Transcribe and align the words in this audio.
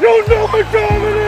You 0.00 0.26
know 0.26 0.46
time 0.72 1.23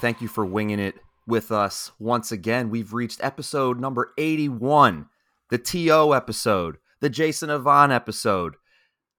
Thank 0.00 0.22
you 0.22 0.28
for 0.28 0.46
winging 0.46 0.80
it 0.80 0.94
with 1.26 1.52
us 1.52 1.92
once 1.98 2.32
again. 2.32 2.70
We've 2.70 2.94
reached 2.94 3.22
episode 3.22 3.78
number 3.78 4.14
81, 4.16 5.10
the 5.50 5.58
TO 5.58 6.14
episode, 6.14 6.78
the 7.00 7.10
Jason 7.10 7.50
Avant 7.50 7.92
episode. 7.92 8.54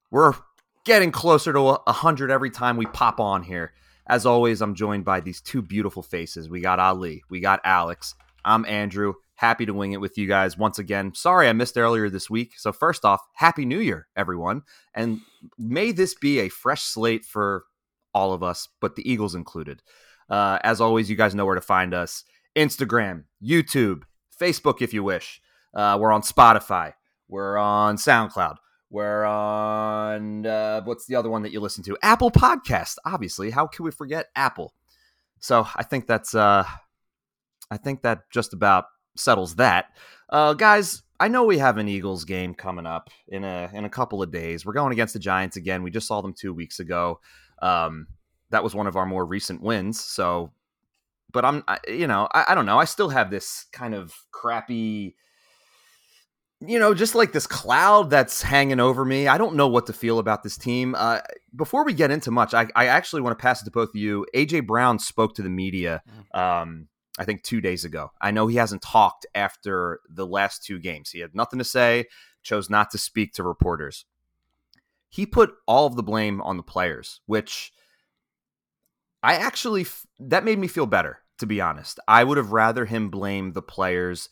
We're 0.09 0.33
getting 0.83 1.11
closer 1.11 1.53
to 1.53 1.59
a 1.59 1.81
100 1.83 2.31
every 2.31 2.49
time 2.49 2.77
we 2.77 2.87
pop 2.87 3.19
on 3.19 3.43
here. 3.43 3.73
As 4.07 4.25
always, 4.25 4.59
I'm 4.59 4.73
joined 4.73 5.05
by 5.05 5.19
these 5.19 5.39
two 5.39 5.61
beautiful 5.61 6.01
faces. 6.01 6.49
We 6.49 6.61
got 6.61 6.79
Ali, 6.79 7.21
we 7.29 7.41
got 7.41 7.61
Alex. 7.63 8.15
I'm 8.43 8.65
Andrew. 8.65 9.13
Happy 9.35 9.67
to 9.67 9.75
wing 9.75 9.91
it 9.91 10.01
with 10.01 10.17
you 10.17 10.27
guys 10.27 10.57
once 10.57 10.79
again. 10.79 11.13
Sorry 11.13 11.47
I 11.47 11.53
missed 11.53 11.77
earlier 11.77 12.09
this 12.09 12.27
week. 12.27 12.53
So, 12.57 12.73
first 12.73 13.05
off, 13.05 13.21
Happy 13.35 13.65
New 13.65 13.79
Year, 13.79 14.07
everyone. 14.15 14.63
And 14.95 15.19
may 15.59 15.91
this 15.91 16.15
be 16.15 16.39
a 16.39 16.49
fresh 16.49 16.81
slate 16.81 17.23
for 17.23 17.65
all 18.15 18.33
of 18.33 18.41
us, 18.41 18.67
but 18.79 18.95
the 18.95 19.07
Eagles 19.07 19.35
included. 19.35 19.83
Uh, 20.31 20.57
as 20.63 20.79
always, 20.79 21.09
you 21.09 21.15
guys 21.17 21.35
know 21.35 21.45
where 21.45 21.55
to 21.55 21.61
find 21.61 21.93
us 21.93 22.23
Instagram, 22.55 23.25
YouTube, 23.43 24.03
Facebook, 24.39 24.81
if 24.81 24.93
you 24.93 25.03
wish. 25.03 25.41
Uh, 25.73 25.97
we're 25.99 26.11
on 26.11 26.21
Spotify. 26.21 26.93
We're 27.27 27.57
on 27.57 27.97
SoundCloud. 27.97 28.55
We're 28.89 29.25
on, 29.25 30.45
uh, 30.45 30.81
what's 30.83 31.05
the 31.05 31.15
other 31.15 31.29
one 31.29 31.43
that 31.43 31.51
you 31.51 31.59
listen 31.59 31.83
to? 31.83 31.97
Apple 32.01 32.31
Podcast, 32.31 32.95
obviously. 33.05 33.51
How 33.51 33.67
can 33.67 33.85
we 33.85 33.91
forget 33.91 34.27
Apple? 34.35 34.73
So 35.39 35.67
I 35.75 35.83
think 35.83 36.07
that's, 36.07 36.33
uh, 36.33 36.63
I 37.69 37.77
think 37.77 38.01
that 38.01 38.29
just 38.31 38.53
about 38.53 38.85
settles 39.15 39.55
that. 39.55 39.87
Uh, 40.29 40.53
guys, 40.53 41.03
I 41.19 41.27
know 41.27 41.43
we 41.43 41.57
have 41.57 41.77
an 41.77 41.87
Eagles 41.87 42.25
game 42.25 42.53
coming 42.53 42.85
up 42.85 43.09
in 43.27 43.43
a 43.43 43.69
in 43.73 43.85
a 43.85 43.89
couple 43.89 44.23
of 44.23 44.31
days. 44.31 44.65
We're 44.65 44.73
going 44.73 44.91
against 44.91 45.13
the 45.13 45.19
Giants 45.19 45.55
again. 45.55 45.83
We 45.83 45.91
just 45.91 46.07
saw 46.07 46.21
them 46.21 46.33
two 46.33 46.53
weeks 46.53 46.79
ago. 46.79 47.19
Um, 47.61 48.07
that 48.51 48.63
was 48.63 48.75
one 48.75 48.87
of 48.87 48.95
our 48.95 49.05
more 49.05 49.25
recent 49.25 49.61
wins. 49.61 49.99
So, 49.99 50.51
but 51.31 51.43
I'm, 51.43 51.63
I, 51.67 51.79
you 51.87 52.07
know, 52.07 52.27
I, 52.33 52.45
I 52.49 52.55
don't 52.55 52.65
know. 52.65 52.77
I 52.77 52.85
still 52.85 53.09
have 53.09 53.31
this 53.31 53.65
kind 53.71 53.93
of 53.93 54.13
crappy, 54.31 55.15
you 56.59 56.77
know, 56.77 56.93
just 56.93 57.15
like 57.15 57.31
this 57.31 57.47
cloud 57.47 58.09
that's 58.09 58.41
hanging 58.41 58.79
over 58.79 59.03
me. 59.03 59.27
I 59.27 59.37
don't 59.37 59.55
know 59.55 59.67
what 59.67 59.87
to 59.87 59.93
feel 59.93 60.19
about 60.19 60.43
this 60.43 60.57
team. 60.57 60.95
Uh, 60.97 61.19
before 61.55 61.83
we 61.83 61.93
get 61.93 62.11
into 62.11 62.31
much, 62.31 62.53
I, 62.53 62.67
I 62.75 62.87
actually 62.87 63.21
want 63.21 63.37
to 63.37 63.41
pass 63.41 63.61
it 63.61 63.65
to 63.65 63.71
both 63.71 63.89
of 63.89 63.95
you. 63.95 64.25
AJ 64.35 64.67
Brown 64.67 64.99
spoke 64.99 65.35
to 65.35 65.41
the 65.41 65.49
media. 65.49 66.03
Um, 66.33 66.87
I 67.19 67.25
think 67.25 67.43
two 67.43 67.61
days 67.61 67.83
ago. 67.85 68.11
I 68.21 68.31
know 68.31 68.47
he 68.47 68.55
hasn't 68.55 68.81
talked 68.81 69.25
after 69.35 69.99
the 70.09 70.25
last 70.25 70.63
two 70.63 70.79
games. 70.79 71.11
He 71.11 71.19
had 71.19 71.35
nothing 71.35 71.59
to 71.59 71.65
say, 71.65 72.05
chose 72.41 72.69
not 72.69 72.89
to 72.91 72.97
speak 72.97 73.33
to 73.33 73.43
reporters. 73.43 74.05
He 75.09 75.25
put 75.25 75.51
all 75.67 75.85
of 75.85 75.95
the 75.95 76.03
blame 76.03 76.41
on 76.41 76.55
the 76.55 76.63
players, 76.63 77.19
which 77.25 77.73
I 79.23 79.35
actually, 79.35 79.85
that 80.19 80.43
made 80.43 80.59
me 80.59 80.67
feel 80.67 80.85
better, 80.85 81.19
to 81.39 81.45
be 81.45 81.61
honest. 81.61 81.99
I 82.07 82.23
would 82.23 82.37
have 82.37 82.51
rather 82.51 82.85
him 82.85 83.09
blame 83.09 83.53
the 83.53 83.61
players 83.61 84.29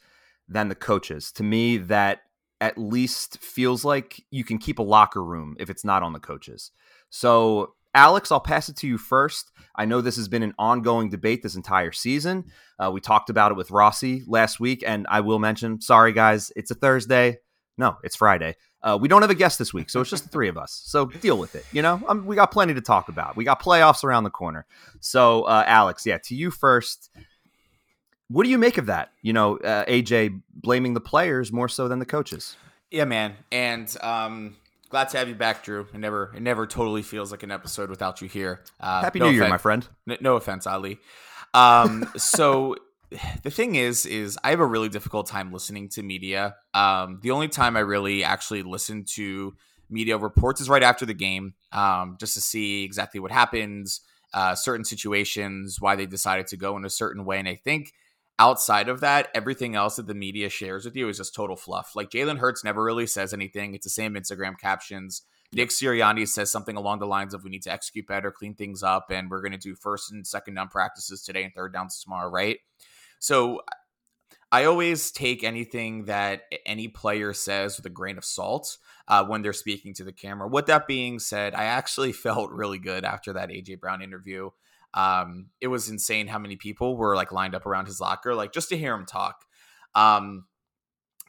than 0.48 0.70
the 0.70 0.76
coaches. 0.76 1.32
To 1.34 1.44
me, 1.44 1.78
that 1.78 2.22
at 2.62 2.78
least 2.78 3.38
feels 3.40 3.86
like 3.86 4.22
you 4.32 4.44
can 4.44 4.58
keep 4.58 4.80
a 4.80 4.84
locker 4.84 5.24
room 5.24 5.56
if 5.60 5.70
it's 5.70 5.86
not 5.86 6.04
on 6.04 6.14
the 6.14 6.20
coaches. 6.20 6.72
So, 7.10 7.76
Alex, 7.96 8.32
I'll 8.32 8.40
pass 8.40 8.70
it 8.70 8.76
to 8.78 8.88
you 8.88 8.98
first. 8.98 9.52
I 9.76 9.86
know 9.86 10.02
this 10.02 10.18
has 10.18 10.28
been 10.28 10.44
an 10.44 10.54
ongoing 10.60 11.10
debate 11.10 11.42
this 11.42 11.56
entire 11.56 11.92
season. 11.92 12.46
Uh, 12.78 12.92
we 12.92 13.00
talked 13.00 13.30
about 13.30 13.52
it 13.52 13.58
with 13.58 13.72
Rossi 13.72 14.24
last 14.28 14.60
week, 14.60 14.84
and 14.86 15.08
I 15.10 15.22
will 15.22 15.40
mention 15.40 15.82
sorry, 15.82 16.14
guys, 16.14 16.52
it's 16.56 16.72
a 16.72 16.76
Thursday. 16.76 17.40
No, 17.78 17.98
it's 18.04 18.16
Friday. 18.16 18.56
Uh, 18.82 18.98
we 19.00 19.08
don't 19.08 19.22
have 19.22 19.32
a 19.32 19.36
guest 19.36 19.60
this 19.60 19.74
week, 19.74 19.90
so 19.90 20.00
it's 20.00 20.10
just 20.10 20.24
the 20.24 20.30
three 20.30 20.48
of 20.48 20.58
us. 20.58 20.82
So 20.86 21.08
deal 21.08 21.38
with 21.38 21.56
it. 21.56 21.66
You 21.72 21.82
know, 21.82 22.02
um, 22.08 22.26
we 22.26 22.36
got 22.36 22.52
plenty 22.52 22.74
to 22.74 22.82
talk 22.82 23.10
about. 23.10 23.36
We 23.36 23.44
got 23.44 23.62
playoffs 23.62 24.04
around 24.04 24.24
the 24.24 24.30
corner. 24.30 24.66
So, 25.02 25.44
uh, 25.44 25.64
Alex, 25.68 26.06
yeah, 26.06 26.18
to 26.26 26.36
you 26.36 26.50
first. 26.50 27.10
What 28.30 28.44
do 28.44 28.50
you 28.50 28.58
make 28.58 28.78
of 28.78 28.86
that? 28.86 29.12
You 29.22 29.34
know, 29.34 29.58
uh, 29.58 29.86
AJ 29.86 30.42
blaming 30.54 30.94
the 30.94 31.02
players 31.02 31.52
more 31.52 31.68
so 31.68 31.88
than 31.88 32.00
the 32.00 32.06
coaches. 32.06 32.56
Yeah, 32.92 33.06
man, 33.06 33.36
and 33.52 33.96
um, 34.02 34.56
glad 34.90 35.10
to 35.10 35.18
have 35.18 35.28
you 35.28 35.36
back, 35.36 35.64
Drew. 35.64 35.88
It 35.94 35.98
never, 36.00 36.32
it 36.36 36.42
never 36.42 36.66
totally 36.66 37.02
feels 37.02 37.32
like 37.32 37.44
an 37.44 37.52
episode 37.52 37.90
without 37.90 38.22
you 38.22 38.28
here. 38.28 38.62
Uh, 38.80 39.02
Happy 39.02 39.20
no 39.20 39.26
New 39.28 39.34
Year, 39.34 39.44
offen- 39.44 39.50
my 39.52 39.58
friend. 39.58 39.88
N- 40.10 40.18
no 40.22 40.36
offense, 40.36 40.66
Ali. 40.66 41.00
Um, 41.54 42.10
so 42.18 42.76
the 43.44 43.52
thing 43.52 43.76
is, 43.76 44.06
is 44.06 44.38
I 44.44 44.52
have 44.52 44.60
a 44.60 44.66
really 44.66 44.90
difficult 44.90 45.28
time 45.28 45.52
listening 45.52 45.90
to 45.90 46.04
media. 46.04 46.56
Um, 46.74 47.20
the 47.22 47.32
only 47.32 47.48
time 47.48 47.76
I 47.76 47.82
really 47.82 48.24
actually 48.24 48.64
listen 48.64 49.06
to 49.16 49.56
media 49.90 50.18
reports 50.18 50.62
is 50.62 50.70
right 50.70 50.84
after 50.84 51.06
the 51.06 51.14
game, 51.14 51.54
um, 51.72 52.18
just 52.20 52.36
to 52.36 52.42
see 52.42 52.84
exactly 52.84 53.20
what 53.20 53.32
happens, 53.32 54.02
uh, 54.34 54.54
certain 54.56 54.86
situations, 54.86 55.82
why 55.82 55.96
they 55.96 56.06
decided 56.06 56.48
to 56.48 56.58
go 56.58 56.78
in 56.78 56.86
a 56.86 56.90
certain 56.90 57.26
way, 57.26 57.40
and 57.40 57.48
I 57.48 57.56
think 57.56 57.94
outside 58.38 58.88
of 58.88 59.02
that, 59.02 59.30
everything 59.34 59.76
else 59.76 59.98
that 59.98 60.08
the 60.08 60.14
media 60.14 60.50
shares 60.50 60.86
with 60.86 60.96
you 60.96 61.10
is 61.10 61.18
just 61.18 61.36
total 61.36 61.56
fluff. 61.56 61.96
Like 61.96 62.10
Jalen 62.12 62.38
Hurts 62.38 62.64
never 62.64 62.84
really 62.84 63.08
says 63.08 63.34
anything. 63.34 63.74
It's 63.74 63.86
the 63.86 63.90
same 63.90 64.14
Instagram 64.14 64.58
captions. 64.58 65.24
Nick 65.52 65.70
Sirianni 65.70 66.28
says 66.28 66.52
something 66.52 66.78
along 66.78 67.00
the 67.00 67.08
lines 67.08 67.34
of 67.34 67.44
we 67.44 67.50
need 67.50 67.64
to 67.64 67.72
execute 67.72 68.08
better, 68.08 68.32
clean 68.32 68.54
things 68.54 68.84
up, 68.84 69.08
and 69.10 69.30
we're 69.30 69.42
going 69.42 69.52
to 69.52 69.58
do 69.58 69.76
first 69.76 70.12
and 70.12 70.26
second 70.26 70.54
down 70.54 70.70
practices 70.70 71.24
today 71.24 71.44
and 71.44 71.54
third 71.54 71.74
downs 71.74 72.02
tomorrow, 72.02 72.30
right? 72.30 72.60
So 73.20 73.62
I 74.52 74.64
always 74.64 75.12
take 75.12 75.44
anything 75.44 76.06
that 76.06 76.44
any 76.66 76.88
player 76.88 77.34
says 77.34 77.78
with 77.78 77.86
a 77.86 77.92
grain 77.92 78.18
of 78.18 78.26
salt 78.26 78.78
uh, 79.08 79.24
when 79.24 79.42
they're 79.42 79.54
speaking 79.54 79.94
to 79.96 80.04
the 80.04 80.12
camera. 80.12 80.48
With 80.48 80.66
that 80.68 80.88
being 80.88 81.20
said, 81.20 81.54
I 81.54 81.66
actually 81.66 82.12
felt 82.14 82.52
really 82.52 82.80
good 82.80 83.06
after 83.06 83.34
that 83.34 83.50
AJ 83.50 83.80
Brown 83.80 84.02
interview. 84.02 84.50
Um, 84.96 85.48
it 85.62 85.68
was 85.68 85.90
insane 85.90 86.28
how 86.28 86.40
many 86.40 86.56
people 86.56 86.98
were 86.98 87.16
like 87.16 87.32
lined 87.32 87.54
up 87.54 87.68
around 87.68 87.86
his 87.86 88.02
locker, 88.02 88.34
like 88.34 88.52
just 88.52 88.70
to 88.70 88.78
hear 88.78 88.96
him 88.96 89.06
talk. 89.06 89.46
Um, 89.94 90.46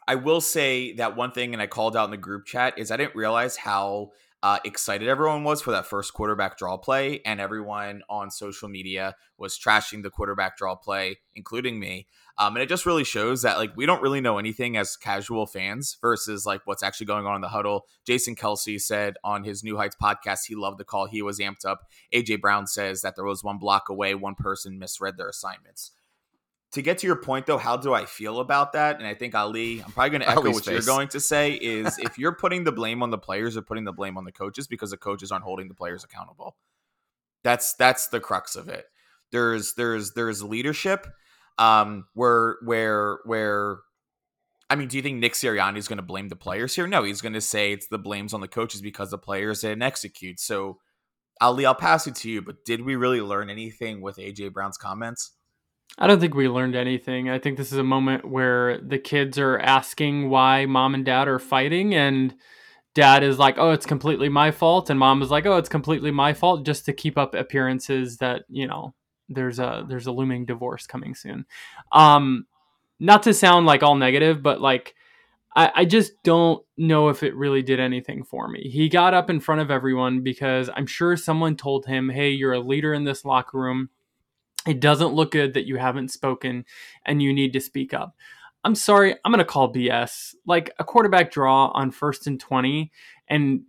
I 0.08 0.14
will 0.14 0.40
say 0.40 0.94
that 0.94 1.14
one 1.14 1.32
thing, 1.32 1.52
and 1.52 1.62
I 1.62 1.66
called 1.66 1.96
out 1.96 2.06
in 2.06 2.10
the 2.10 2.16
group 2.16 2.46
chat, 2.46 2.78
is 2.78 2.90
I 2.90 2.96
didn't 2.96 3.14
realize 3.14 3.56
how 3.56 4.10
uh, 4.42 4.58
excited 4.64 5.06
everyone 5.06 5.44
was 5.44 5.60
for 5.60 5.70
that 5.70 5.86
first 5.86 6.14
quarterback 6.14 6.56
draw 6.56 6.76
play, 6.78 7.20
and 7.26 7.40
everyone 7.40 8.02
on 8.08 8.30
social 8.30 8.68
media 8.68 9.14
was 9.36 9.58
trashing 9.58 10.02
the 10.02 10.10
quarterback 10.10 10.56
draw 10.56 10.74
play, 10.74 11.18
including 11.34 11.78
me. 11.78 12.06
Um, 12.38 12.56
and 12.56 12.62
it 12.62 12.68
just 12.68 12.86
really 12.86 13.04
shows 13.04 13.42
that 13.42 13.58
like 13.58 13.76
we 13.76 13.84
don't 13.84 14.00
really 14.00 14.22
know 14.22 14.38
anything 14.38 14.78
as 14.78 14.96
casual 14.96 15.46
fans 15.46 15.98
versus 16.00 16.46
like 16.46 16.62
what's 16.64 16.82
actually 16.82 17.06
going 17.06 17.26
on 17.26 17.34
in 17.34 17.42
the 17.42 17.48
huddle. 17.48 17.84
Jason 18.06 18.34
Kelce 18.34 18.80
said 18.80 19.14
on 19.22 19.44
his 19.44 19.62
New 19.62 19.76
Heights 19.76 19.96
podcast 20.02 20.46
he 20.46 20.54
loved 20.54 20.78
the 20.78 20.84
call. 20.84 21.06
He 21.06 21.20
was 21.20 21.38
amped 21.38 21.66
up. 21.66 21.82
AJ 22.14 22.40
Brown 22.40 22.66
says 22.66 23.02
that 23.02 23.16
there 23.16 23.26
was 23.26 23.44
one 23.44 23.58
block 23.58 23.90
away, 23.90 24.14
one 24.14 24.36
person 24.36 24.78
misread 24.78 25.18
their 25.18 25.28
assignments. 25.28 25.92
To 26.72 26.82
get 26.82 26.98
to 26.98 27.06
your 27.06 27.16
point 27.16 27.46
though, 27.46 27.58
how 27.58 27.76
do 27.76 27.92
I 27.92 28.06
feel 28.06 28.38
about 28.38 28.74
that? 28.74 28.98
And 28.98 29.06
I 29.06 29.14
think 29.14 29.34
Ali, 29.34 29.82
I'm 29.82 29.90
probably 29.90 30.10
going 30.10 30.20
to 30.20 30.28
echo 30.28 30.40
Ali's 30.42 30.54
what 30.54 30.66
you're 30.66 30.82
going 30.82 31.08
to 31.08 31.20
say 31.20 31.52
is 31.52 31.98
if 32.02 32.16
you're 32.16 32.34
putting 32.34 32.62
the 32.64 32.72
blame 32.72 33.02
on 33.02 33.10
the 33.10 33.18
players 33.18 33.56
or 33.56 33.62
putting 33.62 33.84
the 33.84 33.92
blame 33.92 34.16
on 34.16 34.24
the 34.24 34.32
coaches 34.32 34.68
because 34.68 34.90
the 34.90 34.96
coaches 34.96 35.32
aren't 35.32 35.44
holding 35.44 35.68
the 35.68 35.74
players 35.74 36.04
accountable. 36.04 36.56
That's 37.42 37.74
that's 37.74 38.08
the 38.08 38.20
crux 38.20 38.54
of 38.54 38.68
it. 38.68 38.84
There's 39.32 39.74
there's 39.74 40.12
there's 40.12 40.42
leadership 40.42 41.06
um 41.58 42.06
where 42.14 42.56
where 42.62 43.18
where 43.24 43.80
I 44.70 44.76
mean, 44.76 44.86
do 44.86 44.96
you 44.96 45.02
think 45.02 45.18
Nick 45.18 45.32
Sirianni 45.32 45.78
is 45.78 45.88
going 45.88 45.96
to 45.96 46.02
blame 46.02 46.28
the 46.28 46.36
players 46.36 46.76
here? 46.76 46.86
No, 46.86 47.02
he's 47.02 47.20
going 47.20 47.32
to 47.32 47.40
say 47.40 47.72
it's 47.72 47.88
the 47.88 47.98
blames 47.98 48.32
on 48.32 48.40
the 48.40 48.46
coaches 48.46 48.80
because 48.80 49.10
the 49.10 49.18
players 49.18 49.62
didn't 49.62 49.82
execute. 49.82 50.38
So, 50.38 50.78
Ali, 51.40 51.66
I'll 51.66 51.74
pass 51.74 52.06
it 52.06 52.14
to 52.16 52.30
you. 52.30 52.40
But 52.40 52.64
did 52.64 52.82
we 52.82 52.94
really 52.94 53.20
learn 53.20 53.50
anything 53.50 54.00
with 54.00 54.18
AJ 54.18 54.52
Brown's 54.52 54.78
comments? 54.78 55.32
I 55.98 56.06
don't 56.06 56.20
think 56.20 56.34
we 56.34 56.48
learned 56.48 56.76
anything. 56.76 57.28
I 57.28 57.38
think 57.38 57.56
this 57.58 57.72
is 57.72 57.78
a 57.78 57.84
moment 57.84 58.24
where 58.24 58.78
the 58.78 58.98
kids 58.98 59.38
are 59.38 59.58
asking 59.58 60.30
why 60.30 60.66
mom 60.66 60.94
and 60.94 61.04
dad 61.04 61.28
are 61.28 61.38
fighting, 61.38 61.94
and 61.94 62.34
dad 62.94 63.22
is 63.22 63.38
like, 63.38 63.56
"Oh, 63.58 63.70
it's 63.72 63.86
completely 63.86 64.28
my 64.28 64.50
fault," 64.50 64.90
and 64.90 64.98
mom 64.98 65.22
is 65.22 65.30
like, 65.30 65.46
"Oh, 65.46 65.56
it's 65.56 65.68
completely 65.68 66.10
my 66.10 66.32
fault," 66.32 66.64
just 66.64 66.86
to 66.86 66.92
keep 66.92 67.18
up 67.18 67.34
appearances 67.34 68.18
that 68.18 68.44
you 68.48 68.66
know 68.66 68.94
there's 69.28 69.58
a 69.58 69.84
there's 69.88 70.06
a 70.06 70.12
looming 70.12 70.46
divorce 70.46 70.86
coming 70.86 71.14
soon. 71.14 71.44
Um, 71.92 72.46
not 73.00 73.22
to 73.24 73.34
sound 73.34 73.66
like 73.66 73.82
all 73.82 73.96
negative, 73.96 74.42
but 74.42 74.60
like 74.60 74.94
I, 75.56 75.72
I 75.74 75.84
just 75.84 76.22
don't 76.22 76.64
know 76.76 77.08
if 77.08 77.22
it 77.22 77.34
really 77.34 77.62
did 77.62 77.80
anything 77.80 78.24
for 78.24 78.48
me. 78.48 78.68
He 78.70 78.88
got 78.88 79.14
up 79.14 79.30
in 79.30 79.40
front 79.40 79.60
of 79.60 79.70
everyone 79.70 80.20
because 80.22 80.70
I'm 80.74 80.86
sure 80.86 81.16
someone 81.16 81.56
told 81.56 81.86
him, 81.86 82.08
hey, 82.08 82.30
you're 82.30 82.52
a 82.52 82.60
leader 82.60 82.94
in 82.94 83.04
this 83.04 83.24
locker 83.24 83.58
room. 83.58 83.90
It 84.66 84.80
doesn't 84.80 85.14
look 85.14 85.32
good 85.32 85.54
that 85.54 85.66
you 85.66 85.76
haven't 85.76 86.10
spoken 86.10 86.64
and 87.06 87.22
you 87.22 87.32
need 87.32 87.52
to 87.54 87.60
speak 87.60 87.94
up. 87.94 88.14
I'm 88.62 88.74
sorry, 88.74 89.16
I'm 89.24 89.32
going 89.32 89.38
to 89.38 89.44
call 89.44 89.72
BS. 89.72 90.34
Like 90.46 90.70
a 90.78 90.84
quarterback 90.84 91.32
draw 91.32 91.68
on 91.68 91.90
first 91.90 92.26
and 92.26 92.38
20 92.38 92.92
and 93.28 93.62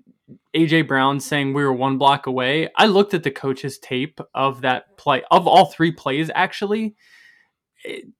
AJ 0.53 0.87
Brown 0.87 1.19
saying 1.19 1.53
we 1.53 1.63
were 1.63 1.73
one 1.73 1.97
block 1.97 2.27
away. 2.27 2.69
I 2.75 2.87
looked 2.87 3.13
at 3.13 3.23
the 3.23 3.31
coach's 3.31 3.77
tape 3.79 4.19
of 4.35 4.61
that 4.61 4.97
play, 4.97 5.23
of 5.31 5.47
all 5.47 5.65
three 5.65 5.91
plays 5.91 6.29
actually, 6.35 6.95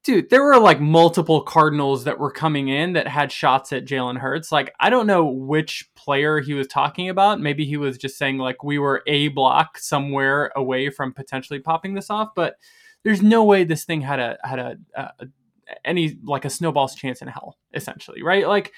dude, 0.04 0.30
there 0.30 0.44
were 0.44 0.60
like 0.60 0.80
multiple 0.80 1.42
Cardinals 1.42 2.04
that 2.06 2.20
were 2.20 2.32
coming 2.32 2.68
in 2.68 2.94
that 2.94 3.08
had 3.08 3.32
shots 3.32 3.72
at 3.72 3.86
Jalen 3.86 4.18
Hurts. 4.18 4.52
Like, 4.52 4.74
I 4.80 4.90
don't 4.90 5.08
know 5.08 5.26
which 5.26 5.90
player 5.96 6.40
he 6.40 6.54
was 6.54 6.68
talking 6.68 7.10
about. 7.10 7.40
Maybe 7.40 7.66
he 7.66 7.78
was 7.78 7.98
just 7.98 8.18
saying 8.18 8.38
like 8.38 8.64
we 8.64 8.80
were 8.80 9.04
a 9.08 9.28
block 9.30 9.78
somewhere 9.78 10.52
away 10.56 10.90
from 10.90 11.14
potentially 11.14 11.60
popping 11.60 11.94
this 11.94 12.10
off, 12.10 12.30
but 12.36 12.56
there's 13.04 13.22
no 13.22 13.44
way 13.44 13.64
this 13.64 13.86
thing 13.86 14.02
had 14.02 14.20
a 14.20 14.38
had 14.44 14.60
a, 14.60 14.78
a 14.96 15.12
any 15.86 16.18
like 16.24 16.46
a 16.46 16.50
snowball's 16.50 16.96
chance 16.96 17.22
in 17.22 17.28
hell, 17.28 17.58
essentially, 17.74 18.24
right? 18.24 18.48
Like, 18.48 18.74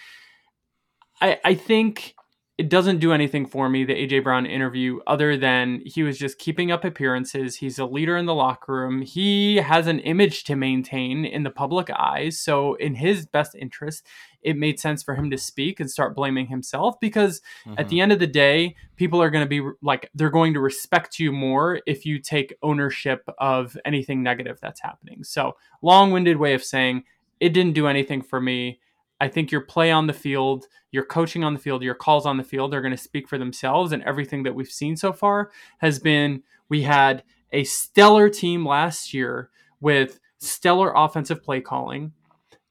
I 1.22 1.40
I 1.44 1.54
think 1.56 2.16
it 2.60 2.70
doesn't 2.70 3.00
do 3.00 3.14
anything 3.14 3.48
for 3.48 3.68
me, 3.68 3.84
the 3.84 3.96
AJ 3.96 4.24
Brown 4.24 4.46
interview, 4.46 5.00
other 5.08 5.36
than 5.36 5.82
he 5.86 6.04
was 6.04 6.20
just 6.20 6.38
keeping 6.38 6.72
up 6.72 6.86
appearances. 6.86 7.56
He's 7.56 7.80
a 7.80 7.86
leader 7.86 8.16
in 8.16 8.28
the 8.28 8.36
locker 8.36 8.74
room. 8.74 9.02
He 9.02 9.56
has 9.56 9.88
an 9.88 10.00
image 10.00 10.44
to 10.44 10.56
maintain 10.56 11.26
in 11.26 11.42
the 11.42 11.50
public 11.50 11.90
eyes. 11.90 12.40
So, 12.40 12.76
in 12.76 12.94
his 12.94 13.26
best 13.26 13.56
interest, 13.56 14.06
it 14.44 14.56
made 14.56 14.80
sense 14.80 15.02
for 15.02 15.16
him 15.16 15.32
to 15.32 15.38
speak 15.38 15.80
and 15.80 15.90
start 15.90 16.16
blaming 16.16 16.46
himself 16.46 17.00
because 17.00 17.42
mm-hmm. 17.66 17.80
at 17.80 17.90
the 17.90 18.00
end 18.00 18.12
of 18.12 18.20
the 18.20 18.28
day, 18.28 18.76
people 18.98 19.20
are 19.20 19.32
going 19.32 19.46
to 19.46 19.50
be 19.50 19.68
like, 19.82 20.12
they're 20.14 20.30
going 20.30 20.54
to 20.54 20.60
respect 20.60 21.18
you 21.18 21.32
more 21.32 21.82
if 21.88 22.06
you 22.06 22.20
take 22.20 22.56
ownership 22.62 23.28
of 23.40 23.76
anything 23.84 24.22
negative 24.22 24.60
that's 24.62 24.82
happening. 24.82 25.24
So, 25.24 25.58
long 25.82 26.12
winded 26.12 26.38
way 26.38 26.54
of 26.54 26.64
saying 26.64 27.04
it 27.40 27.50
didn't 27.50 27.74
do 27.74 27.88
anything 27.88 28.22
for 28.22 28.40
me 28.40 28.80
I 29.24 29.30
think 29.30 29.54
your 29.54 29.62
play 29.62 29.90
on 29.90 30.08
the 30.08 30.12
field, 30.12 30.68
your 30.92 31.06
coaching 31.06 31.46
on 31.46 31.54
the 31.54 31.60
field, 31.60 31.82
your 31.82 31.96
calls 31.96 32.26
on 32.26 32.36
the 32.36 32.44
field 32.44 32.74
are 32.74 32.82
going 32.82 32.92
to 32.92 33.02
speak 33.02 33.30
for 33.30 33.38
themselves. 33.38 33.94
And 33.94 34.04
everything 34.04 34.44
that 34.44 34.54
we've 34.54 34.68
seen 34.68 34.98
so 34.98 35.14
far 35.14 35.50
has 35.78 35.98
been 35.98 36.44
we 36.68 36.82
had 36.82 37.24
a 37.54 37.64
stellar 37.64 38.28
team 38.28 38.68
last 38.68 39.14
year 39.14 39.50
with 39.80 40.20
stellar 40.40 40.92
offensive 40.94 41.42
play 41.42 41.62
calling. 41.62 42.12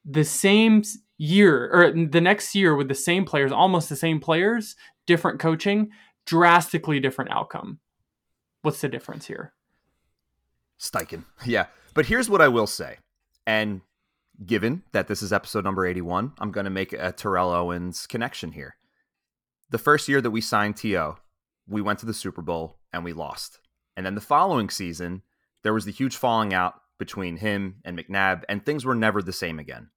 The 0.04 0.24
same 0.24 0.82
year, 1.16 1.70
or 1.72 1.90
the 1.90 2.20
next 2.20 2.54
year 2.54 2.76
with 2.76 2.88
the 2.88 2.94
same 2.94 3.24
players, 3.24 3.50
almost 3.50 3.88
the 3.88 3.96
same 3.96 4.20
players, 4.20 4.76
different 5.06 5.40
coaching, 5.40 5.88
drastically 6.26 7.00
different 7.00 7.30
outcome. 7.30 7.78
What's 8.60 8.82
the 8.82 8.90
difference 8.90 9.26
here? 9.26 9.54
Steichen. 10.78 11.24
Yeah. 11.46 11.68
But 11.94 12.04
here's 12.04 12.28
what 12.28 12.42
I 12.42 12.48
will 12.48 12.66
say. 12.66 12.98
And 13.46 13.80
given 14.44 14.82
that 14.92 15.08
this 15.08 15.22
is 15.22 15.32
episode 15.32 15.64
number 15.64 15.86
81, 15.86 16.32
I'm 16.38 16.52
going 16.52 16.64
to 16.64 16.70
make 16.70 16.92
a 16.92 17.12
Terrell 17.12 17.50
Owens 17.50 18.06
connection 18.06 18.52
here. 18.52 18.76
The 19.70 19.78
first 19.78 20.08
year 20.08 20.20
that 20.20 20.30
we 20.30 20.40
signed 20.40 20.76
T.O., 20.76 21.16
we 21.68 21.80
went 21.80 21.98
to 22.00 22.06
the 22.06 22.14
Super 22.14 22.42
Bowl 22.42 22.78
and 22.92 23.04
we 23.04 23.12
lost. 23.12 23.58
And 23.96 24.04
then 24.04 24.14
the 24.14 24.20
following 24.20 24.68
season, 24.68 25.22
there 25.62 25.74
was 25.74 25.84
the 25.84 25.92
huge 25.92 26.16
falling 26.16 26.52
out 26.52 26.74
between 26.98 27.36
him 27.38 27.76
and 27.84 27.98
McNabb, 27.98 28.42
and 28.48 28.64
things 28.64 28.84
were 28.84 28.94
never 28.94 29.22
the 29.22 29.32
same 29.32 29.58
again. 29.58 29.90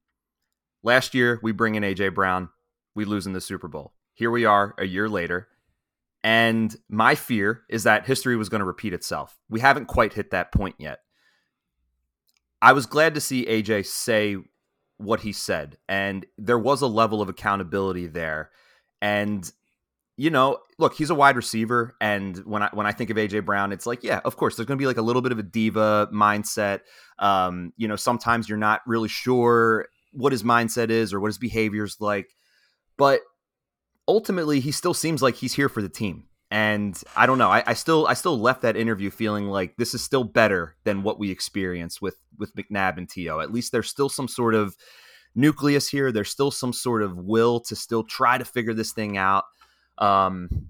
Last 0.83 1.13
year, 1.13 1.39
we 1.41 1.51
bring 1.51 1.75
in 1.75 1.83
A.J. 1.83 2.09
Brown, 2.09 2.49
we 2.95 3.05
lose 3.05 3.27
in 3.27 3.33
the 3.33 3.41
Super 3.41 3.67
Bowl. 3.67 3.93
Here 4.13 4.31
we 4.31 4.45
are 4.45 4.73
a 4.77 4.85
year 4.85 5.09
later. 5.09 5.47
And 6.23 6.75
my 6.89 7.13
fear 7.13 7.63
is 7.69 7.83
that 7.83 8.07
history 8.07 8.35
was 8.35 8.49
going 8.49 8.59
to 8.59 8.65
repeat 8.65 8.93
itself. 8.93 9.37
We 9.49 9.59
haven't 9.59 9.85
quite 9.85 10.13
hit 10.13 10.31
that 10.31 10.51
point 10.51 10.75
yet. 10.79 10.99
I 12.65 12.73
was 12.73 12.87
glad 12.87 13.13
to 13.13 13.21
see 13.21 13.45
AJ 13.45 13.85
say 13.85 14.37
what 14.97 15.19
he 15.19 15.31
said, 15.33 15.77
and 15.87 16.25
there 16.39 16.57
was 16.57 16.81
a 16.81 16.87
level 16.87 17.21
of 17.21 17.29
accountability 17.29 18.07
there. 18.07 18.49
And 19.03 19.49
you 20.17 20.31
know, 20.31 20.57
look, 20.79 20.95
he's 20.95 21.11
a 21.11 21.15
wide 21.15 21.35
receiver, 21.35 21.95
and 22.01 22.37
when 22.37 22.63
I 22.63 22.69
when 22.73 22.87
I 22.87 22.91
think 22.91 23.11
of 23.11 23.17
AJ 23.17 23.45
Brown, 23.45 23.71
it's 23.71 23.85
like, 23.85 24.03
yeah, 24.03 24.19
of 24.25 24.35
course, 24.35 24.55
there's 24.55 24.65
going 24.65 24.79
to 24.79 24.81
be 24.81 24.87
like 24.87 24.97
a 24.97 25.03
little 25.03 25.21
bit 25.21 25.31
of 25.31 25.37
a 25.37 25.43
diva 25.43 26.09
mindset. 26.11 26.79
Um, 27.19 27.71
you 27.77 27.87
know, 27.87 27.95
sometimes 27.95 28.49
you're 28.49 28.57
not 28.57 28.81
really 28.87 29.09
sure 29.09 29.85
what 30.11 30.31
his 30.31 30.41
mindset 30.41 30.89
is 30.89 31.13
or 31.13 31.19
what 31.19 31.27
his 31.27 31.37
behavior's 31.37 31.97
like, 31.99 32.33
but 32.97 33.19
ultimately, 34.07 34.59
he 34.59 34.71
still 34.71 34.95
seems 34.95 35.21
like 35.21 35.35
he's 35.35 35.53
here 35.53 35.69
for 35.69 35.83
the 35.83 35.89
team 35.89 36.29
and 36.51 37.01
I 37.15 37.25
don't 37.25 37.37
know. 37.37 37.49
I, 37.49 37.63
I, 37.65 37.73
still 37.73 38.07
I 38.07 38.13
still 38.13 38.39
left 38.39 38.61
that 38.61 38.77
interview 38.77 39.09
feeling 39.09 39.47
like 39.47 39.75
this 39.77 39.93
is 39.93 40.03
still 40.03 40.23
better 40.23 40.75
than 40.83 41.03
what 41.03 41.19
we 41.19 41.31
experienced 41.31 42.01
with 42.01 42.17
with 42.37 42.55
McNabb 42.55 42.97
and 42.97 43.09
To. 43.09 43.41
At 43.41 43.51
least 43.51 43.71
there's 43.71 43.89
still 43.89 44.09
some 44.09 44.27
sort 44.27 44.55
of 44.55 44.75
nucleus 45.33 45.89
here. 45.89 46.11
There's 46.11 46.29
still 46.29 46.51
some 46.51 46.73
sort 46.73 47.03
of 47.03 47.17
will 47.17 47.59
to 47.61 47.75
still 47.75 48.03
try 48.03 48.37
to 48.37 48.45
figure 48.45 48.73
this 48.73 48.91
thing 48.91 49.17
out. 49.17 49.45
Um, 49.97 50.67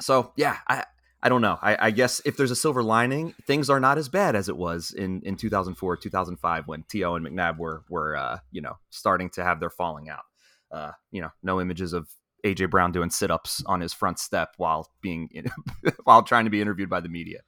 so 0.00 0.32
yeah, 0.36 0.58
I 0.68 0.84
I 1.22 1.28
don't 1.28 1.42
know. 1.42 1.58
I, 1.60 1.86
I 1.86 1.90
guess 1.90 2.20
if 2.24 2.36
there's 2.36 2.52
a 2.52 2.56
silver 2.56 2.82
lining, 2.82 3.34
things 3.46 3.68
are 3.68 3.80
not 3.80 3.98
as 3.98 4.08
bad 4.08 4.36
as 4.36 4.48
it 4.48 4.56
was 4.56 4.92
in 4.92 5.22
in 5.22 5.36
2004 5.36 5.96
2005 5.96 6.68
when 6.68 6.84
T.O. 6.84 7.14
and 7.14 7.26
McNabb 7.26 7.58
were 7.58 7.82
were 7.88 8.16
uh, 8.16 8.38
you 8.52 8.60
know 8.60 8.76
starting 8.90 9.30
to 9.30 9.44
have 9.44 9.58
their 9.58 9.70
falling 9.70 10.08
out. 10.08 10.22
Uh, 10.70 10.92
you 11.10 11.22
know, 11.22 11.30
no 11.42 11.60
images 11.60 11.92
of 11.92 12.08
AJ 12.44 12.70
Brown 12.70 12.92
doing 12.92 13.10
sit-ups 13.10 13.62
on 13.66 13.80
his 13.80 13.92
front 13.92 14.18
step 14.18 14.54
while 14.56 14.90
being 15.00 15.28
in, 15.32 15.46
while 16.04 16.22
trying 16.22 16.44
to 16.44 16.50
be 16.50 16.60
interviewed 16.60 16.90
by 16.90 17.00
the 17.00 17.08
media. 17.08 17.40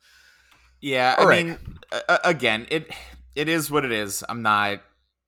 Yeah, 0.81 1.15
All 1.19 1.27
I 1.27 1.29
right. 1.29 1.47
mean, 1.47 1.59
uh, 2.09 2.19
again, 2.25 2.67
it 2.71 2.91
it 3.35 3.49
is 3.49 3.71
what 3.71 3.85
it 3.85 3.93
is. 3.93 4.25
I'm 4.29 4.43
not, 4.43 4.81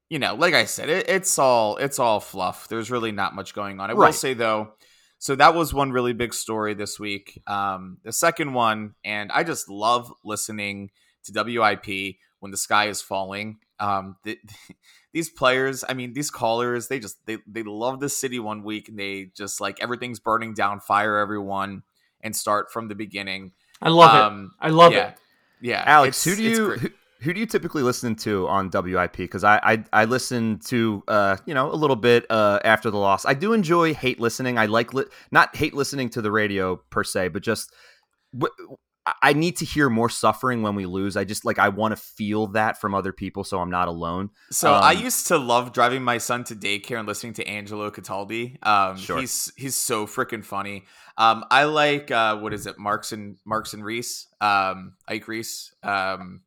you 0.08 0.18
know, 0.18 0.34
like 0.34 0.54
I 0.54 0.64
said, 0.64 0.88
it, 0.88 1.08
it's 1.08 1.38
all 1.38 1.76
it's 1.76 1.98
all 1.98 2.20
fluff. 2.20 2.68
There's 2.68 2.90
really 2.90 3.12
not 3.12 3.34
much 3.34 3.54
going 3.54 3.80
on. 3.80 3.90
I 3.90 3.92
right. 3.92 4.08
will 4.08 4.12
say 4.12 4.34
though, 4.34 4.72
so 5.18 5.36
that 5.36 5.54
was 5.54 5.72
one 5.72 5.92
really 5.92 6.14
big 6.14 6.34
story 6.34 6.74
this 6.74 6.98
week. 6.98 7.40
Um, 7.46 7.98
the 8.02 8.12
second 8.12 8.54
one, 8.54 8.94
and 9.04 9.30
I 9.30 9.44
just 9.44 9.68
love 9.68 10.12
listening 10.24 10.90
to 11.24 11.32
WIP 11.44 12.16
when 12.40 12.50
the 12.50 12.56
sky 12.56 12.88
is 12.88 13.00
falling. 13.00 13.58
Um, 13.82 14.16
the, 14.22 14.38
these 15.12 15.28
players, 15.28 15.84
I 15.88 15.94
mean, 15.94 16.12
these 16.12 16.30
callers, 16.30 16.88
they 16.88 17.00
just 17.00 17.18
they 17.26 17.38
they 17.46 17.64
love 17.64 18.00
the 18.00 18.08
city 18.08 18.38
one 18.38 18.62
week 18.62 18.88
and 18.88 18.98
they 18.98 19.30
just 19.36 19.60
like 19.60 19.82
everything's 19.82 20.20
burning 20.20 20.54
down, 20.54 20.80
fire 20.80 21.18
everyone, 21.18 21.82
and 22.20 22.34
start 22.34 22.72
from 22.72 22.88
the 22.88 22.94
beginning. 22.94 23.52
I 23.80 23.88
love 23.88 24.14
um, 24.14 24.52
it. 24.60 24.66
I 24.66 24.68
love 24.70 24.92
yeah, 24.92 25.08
it. 25.08 25.18
Yeah, 25.60 25.82
Alex, 25.84 26.22
who 26.24 26.36
do 26.36 26.42
you 26.42 26.70
who, 26.70 26.88
who, 27.22 27.34
do 27.34 27.40
you 27.40 27.46
typically 27.46 27.82
listen 27.82 28.14
to 28.16 28.46
on 28.46 28.70
WIP? 28.72 29.16
Because 29.16 29.42
I, 29.42 29.60
I 29.62 29.84
I 29.92 30.04
listen 30.04 30.60
to 30.66 31.02
uh 31.08 31.36
you 31.44 31.54
know 31.54 31.72
a 31.72 31.74
little 31.74 31.96
bit 31.96 32.24
uh 32.30 32.60
after 32.64 32.90
the 32.90 32.98
loss. 32.98 33.26
I 33.26 33.34
do 33.34 33.52
enjoy 33.52 33.94
hate 33.94 34.20
listening. 34.20 34.58
I 34.58 34.66
like 34.66 34.94
li- 34.94 35.06
not 35.32 35.56
hate 35.56 35.74
listening 35.74 36.08
to 36.10 36.22
the 36.22 36.30
radio 36.30 36.76
per 36.76 37.02
se, 37.04 37.28
but 37.28 37.42
just. 37.42 37.72
W- 38.34 38.76
I 39.20 39.32
need 39.32 39.56
to 39.56 39.64
hear 39.64 39.90
more 39.90 40.08
suffering 40.08 40.62
when 40.62 40.76
we 40.76 40.86
lose. 40.86 41.16
I 41.16 41.24
just 41.24 41.44
like 41.44 41.58
I 41.58 41.70
want 41.70 41.90
to 41.90 42.00
feel 42.00 42.46
that 42.48 42.80
from 42.80 42.94
other 42.94 43.12
people, 43.12 43.42
so 43.42 43.60
I'm 43.60 43.70
not 43.70 43.88
alone. 43.88 44.30
So 44.52 44.72
um, 44.72 44.82
I 44.82 44.92
used 44.92 45.26
to 45.28 45.38
love 45.38 45.72
driving 45.72 46.04
my 46.04 46.18
son 46.18 46.44
to 46.44 46.54
daycare 46.54 46.98
and 46.98 47.08
listening 47.08 47.32
to 47.34 47.46
Angelo 47.46 47.90
Cataldi. 47.90 48.64
Um, 48.64 48.96
sure. 48.96 49.18
he's 49.18 49.52
he's 49.56 49.74
so 49.74 50.06
freaking 50.06 50.44
funny. 50.44 50.84
Um, 51.18 51.44
I 51.50 51.64
like 51.64 52.12
uh, 52.12 52.38
what 52.38 52.54
is 52.54 52.66
it, 52.68 52.78
Marks 52.78 53.10
and 53.10 53.38
Marks 53.44 53.74
and 53.74 53.84
Reese, 53.84 54.28
um, 54.40 54.94
Ike 55.08 55.26
Reese. 55.26 55.74
Um, 55.82 56.42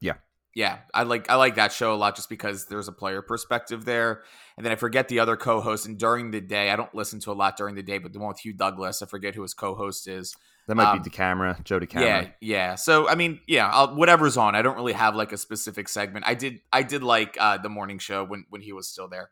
yeah, 0.00 0.14
yeah, 0.56 0.78
I 0.92 1.04
like 1.04 1.30
I 1.30 1.36
like 1.36 1.54
that 1.54 1.70
show 1.70 1.94
a 1.94 1.96
lot 1.96 2.16
just 2.16 2.28
because 2.28 2.66
there's 2.66 2.88
a 2.88 2.92
player 2.92 3.22
perspective 3.22 3.84
there. 3.84 4.24
And 4.56 4.66
then 4.66 4.72
I 4.72 4.76
forget 4.76 5.08
the 5.08 5.20
other 5.20 5.36
co-host. 5.36 5.86
And 5.86 5.98
during 5.98 6.30
the 6.30 6.40
day, 6.40 6.70
I 6.70 6.76
don't 6.76 6.94
listen 6.94 7.20
to 7.20 7.30
a 7.30 7.34
lot 7.34 7.56
during 7.56 7.74
the 7.74 7.82
day, 7.82 7.98
but 7.98 8.12
the 8.12 8.18
one 8.18 8.28
with 8.28 8.40
Hugh 8.40 8.52
Douglas, 8.52 9.00
I 9.00 9.06
forget 9.06 9.34
who 9.34 9.42
his 9.42 9.54
co-host 9.54 10.06
is. 10.08 10.34
That 10.68 10.76
might 10.76 10.92
um, 10.92 11.02
be 11.02 11.10
DeCamara, 11.10 11.62
Joe 11.64 11.80
DeCamara. 11.80 12.00
Yeah, 12.02 12.28
yeah. 12.40 12.74
So 12.76 13.08
I 13.08 13.14
mean, 13.14 13.40
yeah, 13.48 13.68
I'll, 13.68 13.96
whatever's 13.96 14.36
on. 14.36 14.54
I 14.54 14.62
don't 14.62 14.76
really 14.76 14.92
have 14.92 15.16
like 15.16 15.32
a 15.32 15.36
specific 15.36 15.88
segment. 15.88 16.24
I 16.26 16.34
did, 16.34 16.60
I 16.72 16.82
did 16.82 17.02
like 17.02 17.36
uh, 17.40 17.58
the 17.58 17.68
morning 17.68 17.98
show 17.98 18.24
when 18.24 18.44
when 18.48 18.60
he 18.60 18.72
was 18.72 18.88
still 18.88 19.08
there. 19.08 19.30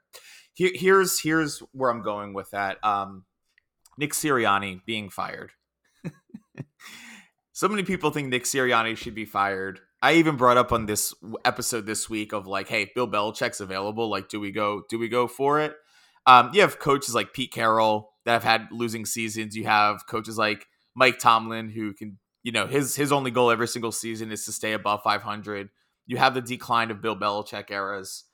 Here, 0.55 0.73
here's 0.75 1.21
here's 1.21 1.61
where 1.73 1.91
I'm 1.91 2.03
going 2.03 2.35
with 2.35 2.51
that. 2.51 2.83
Um, 2.85 3.25
Nick 3.97 4.13
Sirianni 4.13 4.85
being 4.85 5.09
fired. 5.09 5.53
so 7.53 7.69
many 7.69 7.85
people 7.85 8.11
think 8.11 8.29
Nick 8.29 8.45
Sirianni 8.45 8.97
should 8.97 9.15
be 9.15 9.25
fired. 9.25 9.81
I 10.03 10.15
even 10.15 10.37
brought 10.37 10.57
up 10.57 10.73
on 10.73 10.87
this 10.87 11.15
episode 11.45 11.87
this 11.87 12.09
week 12.09 12.33
of 12.33 12.47
like, 12.47 12.69
hey, 12.69 12.91
Bill 12.95 13.07
Belichick's 13.07 13.61
available. 13.61 14.09
Like, 14.09 14.29
do 14.29 14.41
we 14.41 14.51
go? 14.51 14.83
Do 14.89 14.99
we 14.99 15.09
go 15.09 15.27
for 15.27 15.61
it? 15.61 15.75
Um, 16.27 16.51
you 16.55 16.63
have 16.63 16.79
coaches 16.79 17.15
like 17.15 17.33
Pete 17.33 17.53
Carroll 17.53 18.11
that 18.25 18.33
have 18.33 18.45
had 18.45 18.69
losing 18.71 19.05
seasons. 19.05 19.55
You 19.57 19.65
have 19.65 20.07
coaches 20.07 20.39
like 20.39 20.67
Mike 20.95 21.19
Tomlin, 21.19 21.71
who 21.71 21.93
can, 21.93 22.19
you 22.43 22.53
know, 22.53 22.67
his 22.67 22.97
his 22.97 23.13
only 23.13 23.31
goal 23.31 23.51
every 23.51 23.69
single 23.69 23.93
season 23.93 24.33
is 24.33 24.45
to 24.45 24.53
stay 24.53 24.73
above 24.73 25.03
500. 25.03 25.69
You 26.07 26.17
have 26.17 26.35
the 26.35 26.41
decline 26.41 26.91
of 26.91 27.01
Bill 27.01 27.17
Belichick 27.17 27.71
eras. 27.71 28.25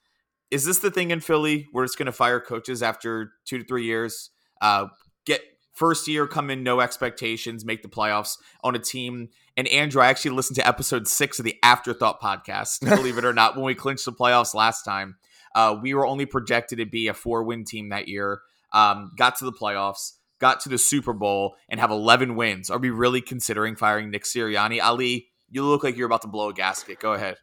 is 0.51 0.65
this 0.65 0.79
the 0.79 0.91
thing 0.91 1.11
in 1.11 1.21
Philly? 1.21 1.67
We're 1.73 1.85
just 1.85 1.99
going 1.99 2.07
to 2.07 2.13
fire 2.13 2.41
coaches 2.41 2.83
after 2.83 3.33
two 3.45 3.59
to 3.59 3.65
three 3.65 3.85
years. 3.85 4.31
Uh, 4.61 4.87
get 5.27 5.43
first 5.77 6.09
year, 6.09 6.27
come 6.27 6.51
in 6.51 6.63
no 6.63 6.81
expectations, 6.81 7.65
make 7.65 7.83
the 7.83 7.89
playoffs 7.89 8.39
on 8.65 8.75
a 8.75 8.79
team. 8.79 9.29
And 9.57 9.69
Andrew, 9.69 10.03
I 10.03 10.09
actually 10.09 10.33
listened 10.33 10.57
to 10.57 10.67
episode 10.67 11.07
six 11.07 11.39
of 11.39 11.45
the 11.45 11.57
Afterthought 11.63 12.21
podcast. 12.21 12.81
Believe 12.97 13.19
it 13.19 13.25
or 13.25 13.35
not, 13.35 13.57
when 13.57 13.65
we 13.65 13.75
clinched 13.75 14.07
the 14.07 14.13
playoffs 14.13 14.55
last 14.55 14.85
time, 14.85 15.17
uh, 15.55 15.77
we 15.81 15.95
were 15.95 16.07
only 16.07 16.27
projected 16.27 16.79
to 16.79 16.87
be 16.87 17.09
a 17.09 17.15
four 17.15 17.43
win 17.45 17.65
team 17.65 17.91
that 17.91 18.09
year. 18.09 18.41
Um, 18.73 19.13
got 19.17 19.37
to 19.37 19.45
the 19.45 19.53
playoffs, 19.53 20.13
got 20.39 20.61
to 20.61 20.69
the 20.69 20.79
Super 20.79 21.13
Bowl, 21.13 21.57
and 21.69 21.81
have 21.81 21.91
11 21.91 22.37
wins. 22.37 22.71
Are 22.71 22.79
we 22.79 22.91
really 22.91 23.21
considering 23.21 23.77
firing 23.77 24.11
Nick 24.11 24.25
Sirianni? 24.25 24.83
Ali, 24.83 25.29
you 25.51 25.65
look 25.65 25.85
like 25.85 25.97
you're 25.97 26.07
about 26.07 26.23
to 26.23 26.29
blow 26.29 26.51
a 26.51 26.55
gasket. 26.55 27.01
Go 27.01 27.13
ahead. 27.13 27.37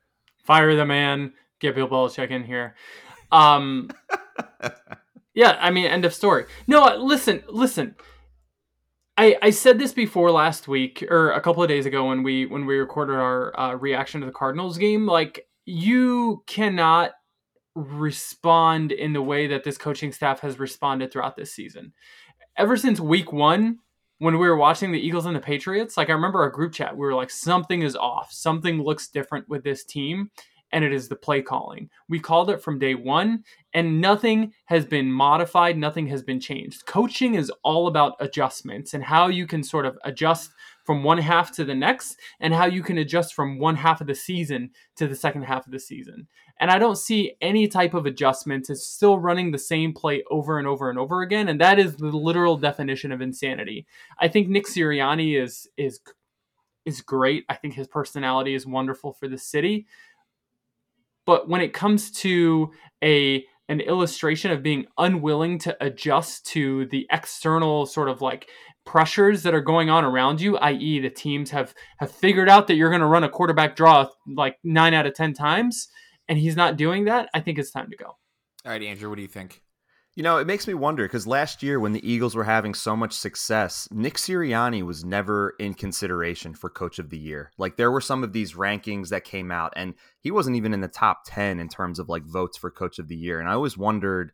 Fire 0.43 0.75
the 0.75 0.85
man. 0.85 1.33
Get 1.59 1.75
Bill 1.75 1.87
Belichick 1.87 2.29
in 2.29 2.43
here. 2.43 2.75
Um, 3.31 3.89
yeah, 5.33 5.57
I 5.59 5.71
mean, 5.71 5.85
end 5.85 6.05
of 6.05 6.13
story. 6.13 6.45
No, 6.67 6.95
listen, 6.97 7.43
listen. 7.47 7.95
I, 9.17 9.37
I 9.41 9.49
said 9.51 9.79
this 9.79 9.93
before 9.93 10.31
last 10.31 10.67
week 10.67 11.03
or 11.09 11.31
a 11.31 11.41
couple 11.41 11.61
of 11.61 11.69
days 11.69 11.85
ago 11.85 12.07
when 12.07 12.23
we 12.23 12.47
when 12.47 12.65
we 12.65 12.77
recorded 12.77 13.15
our 13.15 13.57
uh, 13.59 13.75
reaction 13.75 14.21
to 14.21 14.25
the 14.25 14.33
Cardinals 14.33 14.77
game. 14.77 15.05
Like 15.05 15.47
you 15.65 16.43
cannot 16.47 17.11
respond 17.75 18.91
in 18.91 19.13
the 19.13 19.21
way 19.21 19.47
that 19.47 19.63
this 19.63 19.77
coaching 19.77 20.11
staff 20.11 20.39
has 20.41 20.59
responded 20.59 21.11
throughout 21.11 21.35
this 21.35 21.53
season. 21.53 21.93
Ever 22.57 22.77
since 22.77 22.99
week 22.99 23.33
one, 23.33 23.79
when 24.19 24.37
we 24.37 24.47
were 24.47 24.55
watching 24.55 24.91
the 24.91 24.99
Eagles 24.99 25.25
and 25.25 25.35
the 25.35 25.39
Patriots, 25.39 25.97
like 25.97 26.09
I 26.09 26.13
remember 26.13 26.41
our 26.41 26.49
group 26.49 26.73
chat, 26.73 26.95
we 26.95 27.05
were 27.05 27.15
like, 27.15 27.31
something 27.31 27.81
is 27.81 27.95
off. 27.95 28.31
Something 28.31 28.81
looks 28.81 29.07
different 29.09 29.49
with 29.49 29.63
this 29.63 29.83
team 29.83 30.29
and 30.73 30.83
it 30.83 30.91
is 30.91 31.07
the 31.07 31.15
play 31.15 31.41
calling. 31.41 31.89
We 32.09 32.19
called 32.19 32.49
it 32.49 32.61
from 32.61 32.79
day 32.79 32.95
one, 32.95 33.43
and 33.73 34.01
nothing 34.01 34.53
has 34.65 34.85
been 34.85 35.09
modified, 35.09 35.77
nothing 35.77 36.07
has 36.07 36.23
been 36.23 36.39
changed. 36.39 36.85
Coaching 36.87 37.35
is 37.35 37.51
all 37.63 37.87
about 37.87 38.15
adjustments 38.19 38.95
and 38.95 39.03
how 39.03 39.27
you 39.27 39.45
can 39.45 39.63
sort 39.63 39.85
of 39.85 39.97
adjust 40.03 40.51
from 40.83 41.03
one 41.03 41.17
half 41.17 41.51
to 41.53 41.65
the 41.65 41.75
next, 41.75 42.17
and 42.39 42.53
how 42.53 42.65
you 42.65 42.83
can 42.83 42.97
adjust 42.97 43.33
from 43.33 43.57
one 43.57 43.75
half 43.75 44.01
of 44.01 44.07
the 44.07 44.15
season 44.15 44.69
to 44.95 45.07
the 45.07 45.15
second 45.15 45.43
half 45.43 45.65
of 45.65 45.71
the 45.71 45.79
season. 45.79 46.27
And 46.59 46.69
I 46.69 46.77
don't 46.77 46.97
see 46.97 47.35
any 47.41 47.67
type 47.67 47.93
of 47.93 48.05
adjustment. 48.05 48.69
It's 48.69 48.83
still 48.83 49.19
running 49.19 49.51
the 49.51 49.57
same 49.57 49.93
play 49.93 50.23
over 50.29 50.59
and 50.59 50.67
over 50.67 50.89
and 50.89 50.99
over 50.99 51.21
again, 51.21 51.49
and 51.49 51.59
that 51.61 51.79
is 51.79 51.95
the 51.95 52.07
literal 52.07 52.57
definition 52.57 53.11
of 53.11 53.21
insanity. 53.21 53.85
I 54.19 54.27
think 54.27 54.49
Nick 54.49 54.65
Sirianni 54.65 55.41
is 55.41 55.67
is 55.77 55.99
is 56.85 57.01
great. 57.01 57.45
I 57.49 57.55
think 57.55 57.73
his 57.73 57.87
personality 57.87 58.55
is 58.55 58.67
wonderful 58.67 59.13
for 59.13 59.27
the 59.27 59.37
city. 59.37 59.87
But 61.25 61.47
when 61.47 61.61
it 61.61 61.73
comes 61.73 62.11
to 62.11 62.71
a 63.03 63.45
an 63.69 63.79
illustration 63.79 64.51
of 64.51 64.61
being 64.61 64.85
unwilling 64.97 65.57
to 65.57 65.75
adjust 65.83 66.45
to 66.45 66.85
the 66.87 67.07
external 67.11 67.85
sort 67.85 68.09
of 68.09 68.21
like 68.21 68.49
pressures 68.85 69.43
that 69.43 69.53
are 69.53 69.61
going 69.61 69.89
on 69.89 70.03
around 70.03 70.41
you, 70.41 70.57
i.e., 70.57 70.99
the 70.99 71.09
teams 71.09 71.51
have 71.51 71.73
have 71.97 72.11
figured 72.11 72.49
out 72.49 72.67
that 72.67 72.75
you're 72.75 72.89
going 72.89 73.01
to 73.01 73.07
run 73.07 73.23
a 73.23 73.29
quarterback 73.29 73.75
draw 73.75 74.07
like 74.27 74.57
nine 74.63 74.93
out 74.93 75.05
of 75.05 75.13
ten 75.13 75.33
times, 75.33 75.87
and 76.27 76.37
he's 76.37 76.55
not 76.55 76.77
doing 76.77 77.05
that. 77.05 77.29
I 77.33 77.39
think 77.39 77.57
it's 77.57 77.71
time 77.71 77.89
to 77.89 77.97
go. 77.97 78.05
All 78.65 78.71
right, 78.71 78.81
Andrew, 78.81 79.09
what 79.09 79.15
do 79.15 79.21
you 79.21 79.27
think? 79.27 79.61
You 80.15 80.21
know, 80.21 80.37
it 80.37 80.45
makes 80.45 80.67
me 80.67 80.75
wonder 80.75 81.05
because 81.05 81.25
last 81.25 81.63
year 81.63 81.79
when 81.79 81.91
the 81.91 82.07
Eagles 82.07 82.35
were 82.35 82.43
having 82.43 82.75
so 82.75 82.95
much 82.95 83.13
success, 83.13 83.87
Nick 83.91 84.13
Sirianni 84.13 84.83
was 84.83 85.03
never 85.03 85.55
in 85.59 85.73
consideration 85.73 86.53
for 86.53 86.69
coach 86.69 86.99
of 86.99 87.09
the 87.09 87.17
year. 87.17 87.51
Like 87.57 87.77
there 87.77 87.89
were 87.91 87.99
some 87.99 88.23
of 88.23 88.31
these 88.31 88.53
rankings 88.53 89.09
that 89.09 89.23
came 89.23 89.51
out 89.51 89.73
and 89.75 89.95
he 90.19 90.29
wasn't 90.29 90.55
even 90.55 90.71
in 90.71 90.81
the 90.81 90.87
top 90.87 91.23
10 91.25 91.59
in 91.59 91.67
terms 91.67 91.97
of 91.97 92.09
like 92.09 92.25
votes 92.25 92.59
for 92.59 92.69
coach 92.69 92.99
of 92.99 93.07
the 93.07 93.15
year. 93.15 93.39
And 93.39 93.49
I 93.49 93.53
always 93.53 93.75
wondered 93.75 94.33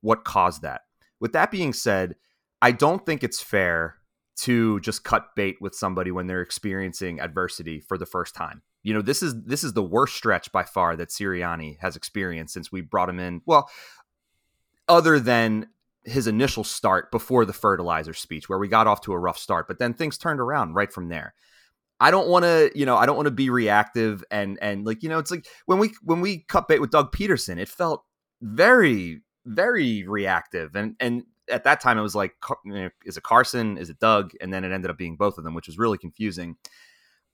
what 0.00 0.24
caused 0.24 0.62
that. 0.62 0.80
With 1.20 1.32
that 1.34 1.52
being 1.52 1.74
said, 1.74 2.16
I 2.62 2.72
don't 2.72 3.04
think 3.04 3.24
it's 3.24 3.40
fair 3.40 3.96
to 4.38 4.80
just 4.80 5.04
cut 5.04 5.34
bait 5.36 5.56
with 5.60 5.74
somebody 5.74 6.10
when 6.10 6.26
they're 6.26 6.42
experiencing 6.42 7.20
adversity 7.20 7.80
for 7.80 7.98
the 7.98 8.06
first 8.06 8.34
time. 8.34 8.62
You 8.82 8.94
know, 8.94 9.02
this 9.02 9.22
is 9.22 9.34
this 9.44 9.62
is 9.62 9.74
the 9.74 9.82
worst 9.82 10.16
stretch 10.16 10.50
by 10.52 10.64
far 10.64 10.96
that 10.96 11.10
Sirianni 11.10 11.78
has 11.80 11.96
experienced 11.96 12.54
since 12.54 12.72
we 12.72 12.80
brought 12.80 13.10
him 13.10 13.20
in. 13.20 13.42
Well, 13.44 13.68
other 14.88 15.20
than 15.20 15.68
his 16.04 16.26
initial 16.26 16.64
start 16.64 17.10
before 17.10 17.44
the 17.44 17.52
fertilizer 17.52 18.14
speech 18.14 18.48
where 18.48 18.58
we 18.58 18.68
got 18.68 18.86
off 18.86 19.02
to 19.02 19.12
a 19.12 19.18
rough 19.18 19.38
start 19.38 19.68
but 19.68 19.78
then 19.78 19.92
things 19.92 20.16
turned 20.16 20.40
around 20.40 20.72
right 20.72 20.90
from 20.92 21.08
there 21.08 21.34
i 22.00 22.10
don't 22.10 22.26
want 22.26 22.42
to 22.42 22.70
you 22.74 22.86
know 22.86 22.96
i 22.96 23.04
don't 23.04 23.16
want 23.16 23.26
to 23.26 23.30
be 23.30 23.50
reactive 23.50 24.24
and 24.30 24.58
and 24.62 24.86
like 24.86 25.02
you 25.02 25.10
know 25.10 25.18
it's 25.18 25.30
like 25.30 25.46
when 25.66 25.78
we 25.78 25.92
when 26.02 26.22
we 26.22 26.38
cut 26.48 26.68
bait 26.68 26.80
with 26.80 26.90
doug 26.90 27.14
Pederson, 27.14 27.58
it 27.58 27.68
felt 27.68 28.02
very 28.40 29.20
very 29.44 30.06
reactive 30.06 30.74
and 30.74 30.96
and 31.00 31.22
at 31.50 31.64
that 31.64 31.80
time 31.80 31.98
it 31.98 32.02
was 32.02 32.14
like 32.14 32.34
is 33.04 33.16
it 33.16 33.22
carson 33.22 33.76
is 33.76 33.90
it 33.90 33.98
doug 33.98 34.32
and 34.40 34.52
then 34.52 34.64
it 34.64 34.72
ended 34.72 34.90
up 34.90 34.96
being 34.98 35.16
both 35.16 35.38
of 35.38 35.44
them 35.44 35.54
which 35.54 35.66
was 35.66 35.78
really 35.78 35.98
confusing 35.98 36.56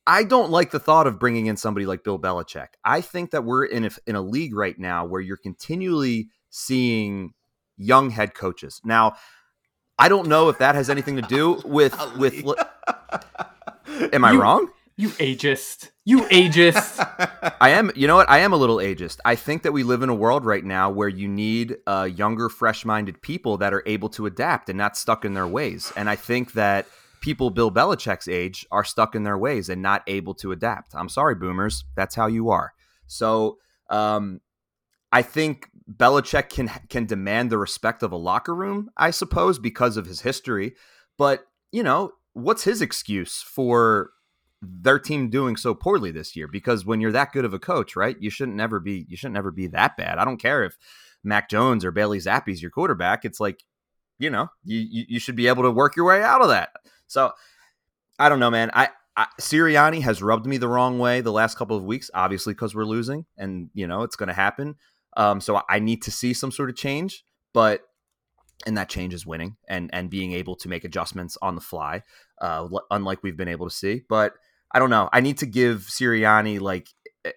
I 0.07 0.23
don't 0.23 0.51
like 0.51 0.71
the 0.71 0.79
thought 0.79 1.09
of 1.09 1.19
bringing 1.19 1.47
in 1.47 1.57
somebody 1.57 1.85
like 1.85 2.05
Bill 2.05 2.19
Belichick. 2.19 2.69
I 2.85 3.01
think 3.01 3.33
that 3.33 3.45
we're 3.45 3.65
in 3.65 3.87
a, 3.87 3.91
in 4.07 4.15
a 4.15 4.21
league 4.21 4.55
right 4.55 4.79
now 4.79 5.05
where 5.05 5.21
you're 5.21 5.37
continually 5.37 6.29
seeing 6.49 7.35
young 7.77 8.11
head 8.11 8.35
coaches. 8.35 8.81
Now, 8.85 9.17
I 9.99 10.09
don't 10.09 10.29
know 10.29 10.49
if 10.49 10.59
that 10.59 10.75
has 10.75 10.91
anything 10.91 11.17
to 11.17 11.23
do 11.23 11.61
with 11.65 11.97
with. 12.17 12.45
Am 14.13 14.25
I 14.25 14.33
you, 14.33 14.41
wrong? 14.41 14.69
You 14.99 15.11
ageist. 15.11 15.91
You 16.07 16.23
ageist. 16.23 17.55
I 17.61 17.71
am. 17.71 17.91
You 17.95 18.07
know 18.07 18.17
what? 18.17 18.31
I 18.31 18.39
am 18.39 18.55
a 18.55 18.57
little 18.57 18.79
ageist. 18.79 19.19
I 19.27 19.35
think 19.35 19.63
that 19.63 19.73
we 19.73 19.83
live 19.83 20.03
in 20.03 20.09
a 20.09 20.15
world 20.15 20.47
right 20.47 20.65
now 20.65 20.89
where 20.89 21.09
you 21.09 21.29
need 21.29 21.77
uh, 21.87 22.09
younger, 22.11 22.49
fresh-minded 22.49 23.21
people 23.21 23.59
that 23.59 23.75
are 23.75 23.83
able 23.85 24.09
to 24.11 24.25
adapt 24.25 24.71
and 24.71 24.79
not 24.79 24.97
stuck 24.97 25.27
in 25.27 25.35
their 25.35 25.47
ways. 25.47 25.93
And 25.97 26.09
I 26.09 26.17
think 26.17 26.55
that 26.55 26.87
people 27.21 27.51
Bill 27.51 27.71
Belichick's 27.71 28.27
age 28.27 28.65
are 28.73 28.85
stuck 28.85 29.15
in 29.15 29.25
their 29.25 29.37
ways 29.37 29.69
and 29.69 29.83
not 29.83 30.03
able 30.07 30.33
to 30.37 30.51
adapt. 30.51 30.95
I'm 30.95 31.11
sorry, 31.11 31.35
boomers. 31.35 31.85
That's 31.95 32.15
how 32.15 32.27
you 32.27 32.49
are. 32.49 32.73
So 33.07 33.59
um, 33.91 34.41
I 35.13 35.21
think 35.21 35.69
Belichick 35.93 36.49
can 36.49 36.71
can 36.89 37.05
demand 37.05 37.51
the 37.51 37.59
respect 37.59 38.03
of 38.03 38.13
a 38.13 38.17
locker 38.17 38.55
room, 38.55 38.89
I 38.97 39.11
suppose, 39.11 39.59
because 39.59 39.99
of 39.99 40.07
his 40.07 40.23
history. 40.23 40.75
But 41.19 41.45
you 41.71 41.83
know, 41.83 42.13
what's 42.33 42.65
his 42.65 42.81
excuse 42.81 43.43
for 43.43 44.11
their 44.83 44.99
team 44.99 45.31
doing 45.31 45.57
so 45.57 45.75
poorly 45.75 46.11
this 46.11 46.37
year? 46.37 46.49
Because 46.49 46.85
when 46.85 47.01
you're 47.01 47.13
that 47.13 47.33
good 47.33 47.45
of 47.45 47.55
a 47.55 47.59
coach, 47.59 47.97
right, 47.97 48.17
you 48.21 48.31
shouldn't 48.31 48.57
never 48.57 48.81
be 48.81 49.07
you 49.09 49.17
shouldn't 49.17 49.35
never 49.35 49.51
be 49.51 49.67
that 49.69 49.97
bad. 49.97 50.19
I 50.19 50.25
don't 50.25 50.41
care 50.41 50.65
if 50.65 50.77
Mac 51.25 51.49
Jones 51.49 51.85
or 51.85 51.91
Bailey 51.91 52.19
Zappe's 52.19 52.63
your 52.63 52.71
quarterback. 52.71 53.25
It's 53.25 53.41
like, 53.41 53.65
you 54.19 54.31
know, 54.31 54.49
you 54.65 55.05
you 55.09 55.21
should 55.21 55.37
be 55.37 55.49
able 55.49 55.63
to 55.65 55.71
work 55.71 55.97
your 55.97 56.07
way 56.07 56.23
out 56.23 56.43
of 56.43 56.49
that. 56.49 56.71
So 57.07 57.33
I 58.19 58.29
don't 58.29 58.41
know, 58.41 58.51
man. 58.51 58.71
I 58.75 58.91
I, 59.17 59.27
Sirianni 59.41 60.03
has 60.03 60.23
rubbed 60.23 60.47
me 60.47 60.59
the 60.59 60.69
wrong 60.69 60.99
way 60.99 61.23
the 61.23 61.33
last 61.33 61.57
couple 61.57 61.77
of 61.77 61.85
weeks, 61.85 62.11
obviously 62.13 62.53
because 62.53 62.75
we're 62.75 62.85
losing, 62.85 63.25
and 63.37 63.71
you 63.73 63.87
know 63.87 64.03
it's 64.03 64.17
going 64.17 64.29
to 64.29 64.35
happen. 64.35 64.77
Um, 65.17 65.41
so 65.41 65.63
I 65.69 65.79
need 65.79 66.03
to 66.03 66.11
see 66.11 66.35
some 66.35 66.53
sort 66.53 66.69
of 66.69 66.77
change, 66.77 67.25
but 67.55 67.83
and 68.67 68.77
that 68.77 68.89
change 68.89 69.15
is 69.15 69.27
winning 69.27 69.57
and 69.69 69.91
and 69.93 70.11
being 70.11 70.33
able 70.33 70.57
to 70.57 70.69
make 70.69 70.85
adjustments 70.85 71.39
on 71.41 71.55
the 71.55 71.61
fly, 71.61 72.03
uh, 72.41 72.69
unlike 72.91 73.23
we've 73.23 73.37
been 73.37 73.49
able 73.49 73.69
to 73.69 73.75
see. 73.75 74.03
But 74.09 74.35
I 74.73 74.79
don't 74.79 74.91
know. 74.91 75.09
I 75.13 75.21
need 75.21 75.39
to 75.39 75.47
give 75.47 75.83
Sirianni 75.83 76.61
like 76.61 76.89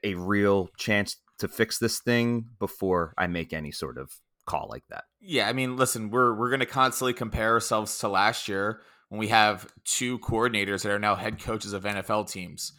a 0.03 0.15
real 0.15 0.69
chance 0.77 1.17
to 1.39 1.48
fix 1.48 1.79
this 1.79 2.00
thing 2.00 2.45
before 2.59 3.13
I 3.17 3.27
make 3.27 3.53
any 3.53 3.71
sort 3.71 3.98
of 3.98 4.12
call 4.45 4.67
like 4.69 4.83
that. 4.89 5.05
Yeah, 5.21 5.48
I 5.48 5.53
mean, 5.53 5.77
listen, 5.77 6.09
we're 6.09 6.33
we're 6.33 6.50
going 6.50 6.59
to 6.59 6.65
constantly 6.65 7.13
compare 7.13 7.53
ourselves 7.53 7.98
to 8.00 8.07
last 8.07 8.48
year 8.48 8.81
when 9.09 9.19
we 9.19 9.27
have 9.29 9.71
two 9.86 10.19
coordinators 10.19 10.83
that 10.83 10.91
are 10.91 11.00
now 11.00 11.15
head 11.15 11.41
coaches 11.41 11.74
of 11.74 11.83
NFL 11.83 12.29
teams. 12.31 12.74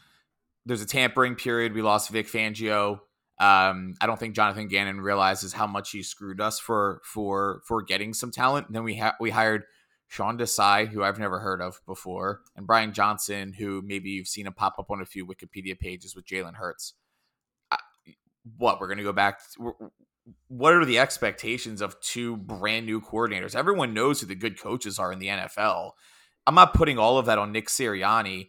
There's 0.66 0.82
a 0.82 0.86
tampering 0.86 1.36
period. 1.36 1.74
We 1.74 1.82
lost 1.82 2.10
Vic 2.10 2.28
Fangio. 2.28 3.00
Um, 3.38 3.94
I 4.00 4.06
don't 4.06 4.20
think 4.20 4.34
Jonathan 4.34 4.68
Gannon 4.68 5.00
realizes 5.00 5.54
how 5.54 5.66
much 5.66 5.90
he 5.92 6.02
screwed 6.02 6.40
us 6.40 6.58
for 6.58 7.00
for 7.04 7.62
for 7.66 7.82
getting 7.82 8.12
some 8.12 8.30
talent. 8.30 8.66
And 8.66 8.76
then 8.76 8.84
we 8.84 8.96
ha- 8.96 9.16
we 9.18 9.30
hired 9.30 9.64
Sean 10.10 10.36
Desai, 10.36 10.88
who 10.88 11.04
I've 11.04 11.20
never 11.20 11.38
heard 11.38 11.62
of 11.62 11.80
before, 11.86 12.40
and 12.56 12.66
Brian 12.66 12.92
Johnson, 12.92 13.52
who 13.52 13.80
maybe 13.80 14.10
you've 14.10 14.26
seen 14.26 14.48
him 14.48 14.52
pop 14.52 14.74
up 14.76 14.90
on 14.90 15.00
a 15.00 15.06
few 15.06 15.24
Wikipedia 15.24 15.78
pages 15.78 16.16
with 16.16 16.26
Jalen 16.26 16.56
Hurts. 16.56 16.94
What 18.56 18.80
we're 18.80 18.88
gonna 18.88 19.04
go 19.04 19.12
back? 19.12 19.38
To, 19.54 19.74
what 20.48 20.72
are 20.72 20.84
the 20.84 20.98
expectations 20.98 21.80
of 21.80 22.00
two 22.00 22.36
brand 22.36 22.86
new 22.86 23.00
coordinators? 23.00 23.54
Everyone 23.54 23.94
knows 23.94 24.20
who 24.20 24.26
the 24.26 24.34
good 24.34 24.60
coaches 24.60 24.98
are 24.98 25.12
in 25.12 25.20
the 25.20 25.28
NFL. 25.28 25.92
I'm 26.44 26.56
not 26.56 26.74
putting 26.74 26.98
all 26.98 27.16
of 27.16 27.26
that 27.26 27.38
on 27.38 27.52
Nick 27.52 27.68
Sirianni. 27.68 28.48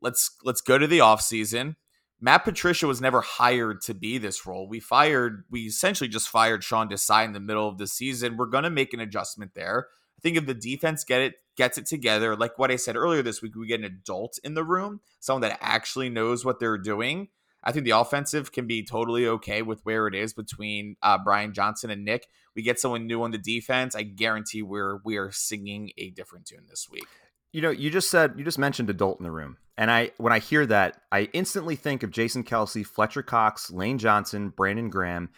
Let's 0.00 0.30
let's 0.42 0.62
go 0.62 0.78
to 0.78 0.86
the 0.86 1.00
offseason. 1.00 1.76
Matt 2.22 2.44
Patricia 2.44 2.86
was 2.86 3.02
never 3.02 3.20
hired 3.20 3.82
to 3.82 3.92
be 3.92 4.16
this 4.16 4.46
role. 4.46 4.66
We 4.66 4.80
fired, 4.80 5.44
we 5.50 5.62
essentially 5.62 6.08
just 6.08 6.28
fired 6.28 6.64
Sean 6.64 6.88
Desai 6.88 7.26
in 7.26 7.32
the 7.32 7.40
middle 7.40 7.68
of 7.68 7.76
the 7.78 7.88
season. 7.88 8.36
We're 8.36 8.46
going 8.46 8.62
to 8.62 8.70
make 8.70 8.94
an 8.94 9.00
adjustment 9.00 9.54
there. 9.54 9.88
Think 10.22 10.36
if 10.36 10.46
the 10.46 10.54
defense 10.54 11.04
get 11.04 11.20
it 11.20 11.34
gets 11.56 11.78
it 11.78 11.86
together, 11.86 12.36
like 12.36 12.58
what 12.58 12.70
I 12.70 12.76
said 12.76 12.96
earlier 12.96 13.22
this 13.22 13.42
week, 13.42 13.56
we 13.56 13.66
get 13.66 13.80
an 13.80 13.86
adult 13.86 14.38
in 14.44 14.54
the 14.54 14.64
room, 14.64 15.00
someone 15.20 15.42
that 15.42 15.58
actually 15.60 16.08
knows 16.08 16.44
what 16.44 16.60
they're 16.60 16.78
doing. 16.78 17.28
I 17.64 17.72
think 17.72 17.84
the 17.84 17.92
offensive 17.92 18.52
can 18.52 18.66
be 18.66 18.84
totally 18.84 19.26
okay 19.26 19.62
with 19.62 19.80
where 19.84 20.06
it 20.08 20.14
is 20.14 20.32
between 20.32 20.96
uh, 21.02 21.18
Brian 21.22 21.52
Johnson 21.52 21.90
and 21.90 22.04
Nick. 22.04 22.26
We 22.56 22.62
get 22.62 22.80
someone 22.80 23.06
new 23.06 23.22
on 23.22 23.30
the 23.30 23.38
defense. 23.38 23.94
I 23.94 24.02
guarantee 24.02 24.62
we're 24.62 24.98
we 25.04 25.16
are 25.16 25.30
singing 25.30 25.92
a 25.96 26.10
different 26.10 26.46
tune 26.46 26.66
this 26.68 26.88
week. 26.90 27.06
You 27.52 27.60
know, 27.60 27.70
you 27.70 27.90
just 27.90 28.10
said 28.10 28.34
you 28.36 28.44
just 28.44 28.58
mentioned 28.58 28.90
adult 28.90 29.20
in 29.20 29.24
the 29.24 29.30
room, 29.30 29.58
and 29.76 29.90
I 29.90 30.10
when 30.16 30.32
I 30.32 30.38
hear 30.38 30.66
that, 30.66 31.02
I 31.12 31.28
instantly 31.32 31.76
think 31.76 32.02
of 32.02 32.10
Jason 32.10 32.44
Kelce, 32.44 32.84
Fletcher 32.84 33.22
Cox, 33.22 33.70
Lane 33.70 33.98
Johnson, 33.98 34.48
Brandon 34.48 34.90
Graham, 34.90 35.30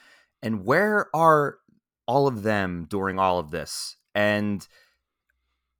and 0.43 0.64
where 0.64 1.14
are 1.14 1.59
all 2.07 2.26
of 2.26 2.43
them 2.43 2.87
during 2.88 3.19
all 3.19 3.38
of 3.38 3.50
this, 3.50 3.97
and 4.14 4.66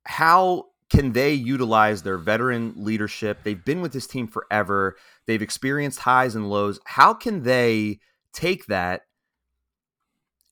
how 0.05 0.67
can 0.91 1.13
they 1.13 1.33
utilize 1.33 2.03
their 2.03 2.19
veteran 2.19 2.75
leadership? 2.77 3.43
They've 3.43 3.65
been 3.65 3.81
with 3.81 3.93
this 3.93 4.07
team 4.07 4.27
forever. 4.27 4.97
They've 5.27 5.43
experienced 5.43 6.01
highs 6.01 6.35
and 6.35 6.51
lows. 6.51 6.79
How 6.85 7.15
can 7.15 7.43
they 7.43 8.01
take 8.33 8.67
that 8.67 9.03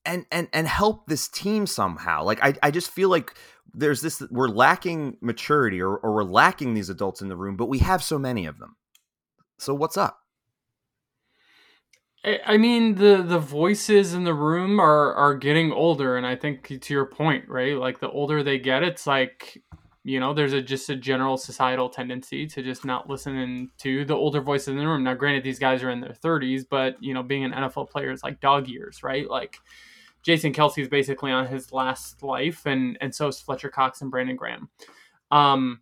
and 0.05 0.25
and 0.31 0.47
and 0.51 0.67
help 0.67 1.07
this 1.07 1.27
team 1.27 1.67
somehow? 1.67 2.23
Like 2.23 2.43
I, 2.43 2.55
I 2.63 2.71
just 2.71 2.89
feel 2.91 3.09
like 3.09 3.33
there's 3.73 4.01
this 4.01 4.21
we're 4.29 4.47
lacking 4.47 5.17
maturity 5.21 5.81
or, 5.81 5.95
or 5.97 6.13
we're 6.13 6.23
lacking 6.23 6.73
these 6.73 6.89
adults 6.89 7.21
in 7.21 7.29
the 7.29 7.37
room, 7.37 7.55
but 7.55 7.67
we 7.67 7.79
have 7.79 8.03
so 8.03 8.19
many 8.19 8.45
of 8.45 8.59
them. 8.59 8.75
So 9.57 9.73
what's 9.73 9.97
up? 9.97 10.22
I 12.23 12.57
mean 12.57 12.95
the 12.95 13.21
the 13.21 13.39
voices 13.39 14.13
in 14.13 14.23
the 14.23 14.33
room 14.33 14.79
are 14.79 15.13
are 15.13 15.35
getting 15.35 15.73
older, 15.73 16.15
and 16.15 16.25
I 16.25 16.35
think 16.35 16.79
to 16.81 16.93
your 16.93 17.05
point, 17.05 17.49
right? 17.49 17.77
Like 17.77 17.99
the 17.99 18.09
older 18.09 18.43
they 18.43 18.59
get, 18.59 18.83
it's 18.83 19.05
like 19.05 19.61
you 20.05 20.19
know 20.19 20.33
there's 20.33 20.53
a 20.53 20.61
just 20.61 20.89
a 20.89 20.95
general 20.95 21.35
societal 21.35 21.89
tendency 21.89 22.47
to 22.47 22.63
just 22.63 22.85
not 22.85 23.09
listen 23.09 23.69
to 23.79 24.05
the 24.05 24.15
older 24.15 24.39
voices 24.39 24.69
in 24.69 24.77
the 24.77 24.87
room. 24.87 25.03
Now, 25.03 25.15
granted, 25.15 25.43
these 25.43 25.59
guys 25.59 25.83
are 25.83 25.89
in 25.89 25.99
their 25.99 26.13
30s, 26.13 26.63
but 26.69 26.95
you 27.01 27.13
know, 27.13 27.23
being 27.23 27.43
an 27.43 27.51
NFL 27.51 27.89
player 27.89 28.11
is 28.11 28.23
like 28.23 28.39
dog 28.39 28.69
years, 28.69 29.03
right? 29.03 29.29
Like 29.29 29.57
Jason 30.21 30.53
Kelce 30.53 30.81
is 30.81 30.87
basically 30.87 31.31
on 31.31 31.47
his 31.47 31.73
last 31.73 32.23
life, 32.23 32.65
and 32.65 32.97
and 33.01 33.13
so 33.13 33.27
is 33.27 33.41
Fletcher 33.41 33.69
Cox 33.69 34.01
and 34.01 34.09
Brandon 34.09 34.37
Graham. 34.37 34.69
Um, 35.29 35.81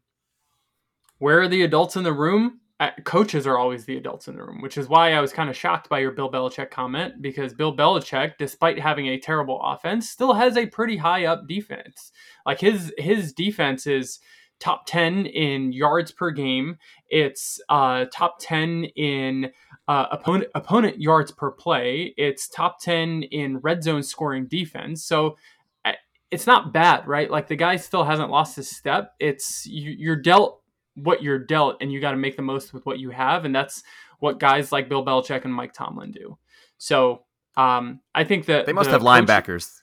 where 1.20 1.42
are 1.42 1.48
the 1.48 1.62
adults 1.62 1.96
in 1.96 2.04
the 2.04 2.14
room? 2.14 2.61
Coaches 3.04 3.46
are 3.46 3.58
always 3.58 3.86
the 3.86 3.98
adults 3.98 4.28
in 4.28 4.36
the 4.36 4.44
room, 4.44 4.62
which 4.62 4.78
is 4.78 4.90
why 4.90 5.14
I 5.14 5.22
was 5.22 5.32
kind 5.32 5.50
of 5.50 5.56
shocked 5.56 5.88
by 5.88 6.00
your 6.00 6.12
Bill 6.12 6.32
Belichick 6.32 6.72
comment 6.72 7.22
because 7.22 7.54
Bill 7.54 7.76
Belichick, 7.76 8.34
despite 8.40 8.80
having 8.80 9.08
a 9.08 9.20
terrible 9.20 9.62
offense, 9.64 10.10
still 10.10 10.34
has 10.34 10.58
a 10.58 10.66
pretty 10.66 10.98
high 10.98 11.26
up 11.26 11.48
defense. 11.48 12.12
Like 12.46 12.60
his 12.60 12.92
his 12.98 13.34
defense 13.34 13.86
is 13.86 14.20
top 14.60 14.86
10 14.86 15.26
in 15.26 15.74
yards 15.74 16.12
per 16.12 16.32
game. 16.32 16.78
It's 17.10 17.60
uh, 17.68 18.06
top 18.14 18.38
10 18.40 18.86
in 18.96 19.52
uh, 19.88 20.06
opponent 20.12 20.50
opponent 20.56 21.02
yards 21.02 21.32
per 21.32 21.52
play. 21.52 22.14
It's 22.18 22.48
top 22.48 22.80
10 22.80 23.24
in 23.24 23.58
red 23.58 23.84
zone 23.84 24.04
scoring 24.04 24.48
defense. 24.48 25.04
So 25.04 25.38
uh, 25.84 25.94
it's 26.30 26.48
not 26.48 26.72
bad, 26.72 27.08
right? 27.08 27.30
Like 27.30 27.48
the 27.48 27.56
guy 27.56 27.76
still 27.76 28.06
hasn't 28.06 28.30
lost 28.30 28.56
his 28.56 28.70
step. 28.70 29.14
It's 29.20 29.66
you, 29.66 29.92
you're 29.92 30.16
dealt 30.16 30.61
what 30.96 31.24
you're 31.24 31.40
dealt 31.40 31.78
and 31.82 31.92
you 31.92 32.02
got 32.02 32.12
to 32.12 32.18
make 32.18 32.36
the 32.36 32.42
most 32.42 32.74
with 32.74 32.86
what 32.86 33.00
you 33.00 33.10
have 33.10 33.46
and 33.46 33.56
that's 33.56 33.84
what 34.20 34.40
guys 34.40 34.72
like 34.72 34.90
Bill 34.90 35.06
Belichick 35.06 35.46
and 35.46 35.54
Mike 35.54 35.74
Tomlin 35.74 36.12
do. 36.12 36.38
So, 36.78 37.24
um, 37.58 38.00
I 38.16 38.24
think 38.24 38.46
that 38.46 38.66
they 38.66 38.74
must 38.74 38.90
have 38.90 39.02
coach, 39.02 39.26
linebackers. 39.26 39.82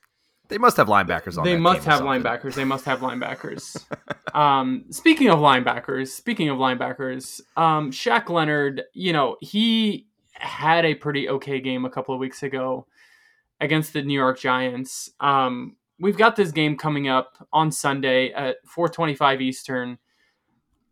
They 0.48 0.58
must 0.58 0.78
have 0.78 0.88
linebackers 0.88 1.36
on. 1.36 1.44
They 1.44 1.56
must 1.56 1.84
have 1.84 2.00
linebackers. 2.00 2.54
They 2.54 2.64
must 2.64 2.84
have 2.86 3.00
linebackers. 3.00 3.84
um, 4.34 4.84
speaking 4.90 5.28
of 5.28 5.38
linebackers, 5.38 6.08
speaking 6.08 6.48
of 6.48 6.56
linebackers, 6.56 7.40
um, 7.56 7.90
Shaq 7.90 8.30
Leonard, 8.30 8.84
you 8.94 9.12
know, 9.12 9.36
he 9.40 10.06
had 10.32 10.84
a 10.84 10.94
pretty 10.94 11.28
okay 11.28 11.60
game 11.60 11.84
a 11.84 11.90
couple 11.90 12.14
of 12.14 12.20
weeks 12.20 12.42
ago 12.42 12.86
against 13.60 13.92
the 13.92 14.02
New 14.02 14.14
York 14.14 14.38
Giants. 14.38 15.10
Um, 15.20 15.76
we've 16.00 16.16
got 16.16 16.36
this 16.36 16.50
game 16.50 16.76
coming 16.76 17.08
up 17.08 17.46
on 17.52 17.70
Sunday 17.70 18.32
at 18.32 18.56
4:25 18.66 19.42
Eastern 19.42 19.98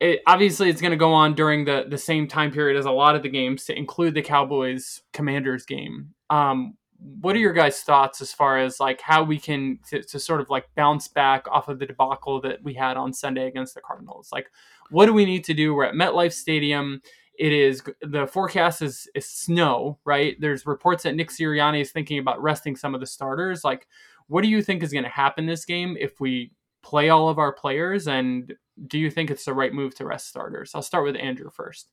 it, 0.00 0.20
obviously 0.26 0.68
it's 0.68 0.80
going 0.80 0.90
to 0.90 0.96
go 0.96 1.12
on 1.12 1.34
during 1.34 1.64
the 1.64 1.86
the 1.88 1.98
same 1.98 2.28
time 2.28 2.50
period 2.50 2.78
as 2.78 2.86
a 2.86 2.90
lot 2.90 3.16
of 3.16 3.22
the 3.22 3.28
games 3.28 3.64
to 3.64 3.76
include 3.76 4.14
the 4.14 4.22
Cowboys 4.22 5.02
Commanders 5.12 5.64
game. 5.64 6.14
Um, 6.30 6.76
what 7.20 7.36
are 7.36 7.40
your 7.40 7.52
guys' 7.52 7.82
thoughts 7.82 8.20
as 8.20 8.32
far 8.32 8.58
as 8.58 8.80
like 8.80 9.00
how 9.00 9.22
we 9.22 9.38
can 9.38 9.78
to, 9.88 10.02
to, 10.02 10.18
sort 10.18 10.40
of 10.40 10.48
like 10.48 10.66
bounce 10.74 11.08
back 11.08 11.46
off 11.50 11.68
of 11.68 11.78
the 11.78 11.86
debacle 11.86 12.40
that 12.40 12.62
we 12.62 12.72
had 12.74 12.96
on 12.96 13.12
Sunday 13.12 13.46
against 13.46 13.74
the 13.74 13.80
Cardinals? 13.80 14.30
Like, 14.32 14.50
what 14.90 15.06
do 15.06 15.12
we 15.12 15.24
need 15.24 15.44
to 15.44 15.54
do? 15.54 15.74
We're 15.74 15.84
at 15.84 15.94
MetLife 15.94 16.32
Stadium. 16.32 17.02
It 17.38 17.52
is 17.52 17.82
the 18.00 18.26
forecast 18.26 18.80
is, 18.80 19.08
is 19.14 19.28
snow, 19.28 19.98
right? 20.04 20.36
There's 20.40 20.66
reports 20.66 21.02
that 21.02 21.14
Nick 21.14 21.28
Sirianni 21.28 21.82
is 21.82 21.92
thinking 21.92 22.18
about 22.18 22.42
resting 22.42 22.76
some 22.76 22.94
of 22.94 23.00
the 23.00 23.06
starters. 23.06 23.62
Like, 23.62 23.86
what 24.28 24.42
do 24.42 24.48
you 24.48 24.62
think 24.62 24.82
is 24.82 24.92
going 24.92 25.04
to 25.04 25.10
happen 25.10 25.44
this 25.44 25.66
game 25.66 25.96
if 26.00 26.18
we 26.18 26.50
play 26.82 27.10
all 27.10 27.28
of 27.28 27.38
our 27.38 27.52
players 27.52 28.08
and 28.08 28.54
do 28.84 28.98
you 28.98 29.10
think 29.10 29.30
it's 29.30 29.44
the 29.44 29.54
right 29.54 29.72
move 29.72 29.94
to 29.96 30.04
rest 30.04 30.28
starters? 30.28 30.72
I'll 30.74 30.82
start 30.82 31.04
with 31.04 31.16
Andrew 31.16 31.50
first. 31.50 31.92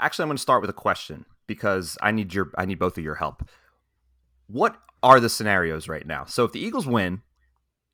Actually, 0.00 0.24
I'm 0.24 0.28
going 0.28 0.36
to 0.38 0.42
start 0.42 0.62
with 0.62 0.70
a 0.70 0.74
question 0.74 1.26
because 1.46 1.98
I 2.00 2.12
need 2.12 2.32
your 2.32 2.50
I 2.56 2.64
need 2.64 2.78
both 2.78 2.96
of 2.96 3.04
your 3.04 3.16
help. 3.16 3.48
What 4.46 4.76
are 5.02 5.20
the 5.20 5.28
scenarios 5.28 5.88
right 5.88 6.06
now? 6.06 6.24
So 6.24 6.44
if 6.44 6.52
the 6.52 6.60
Eagles 6.60 6.86
win, 6.86 7.22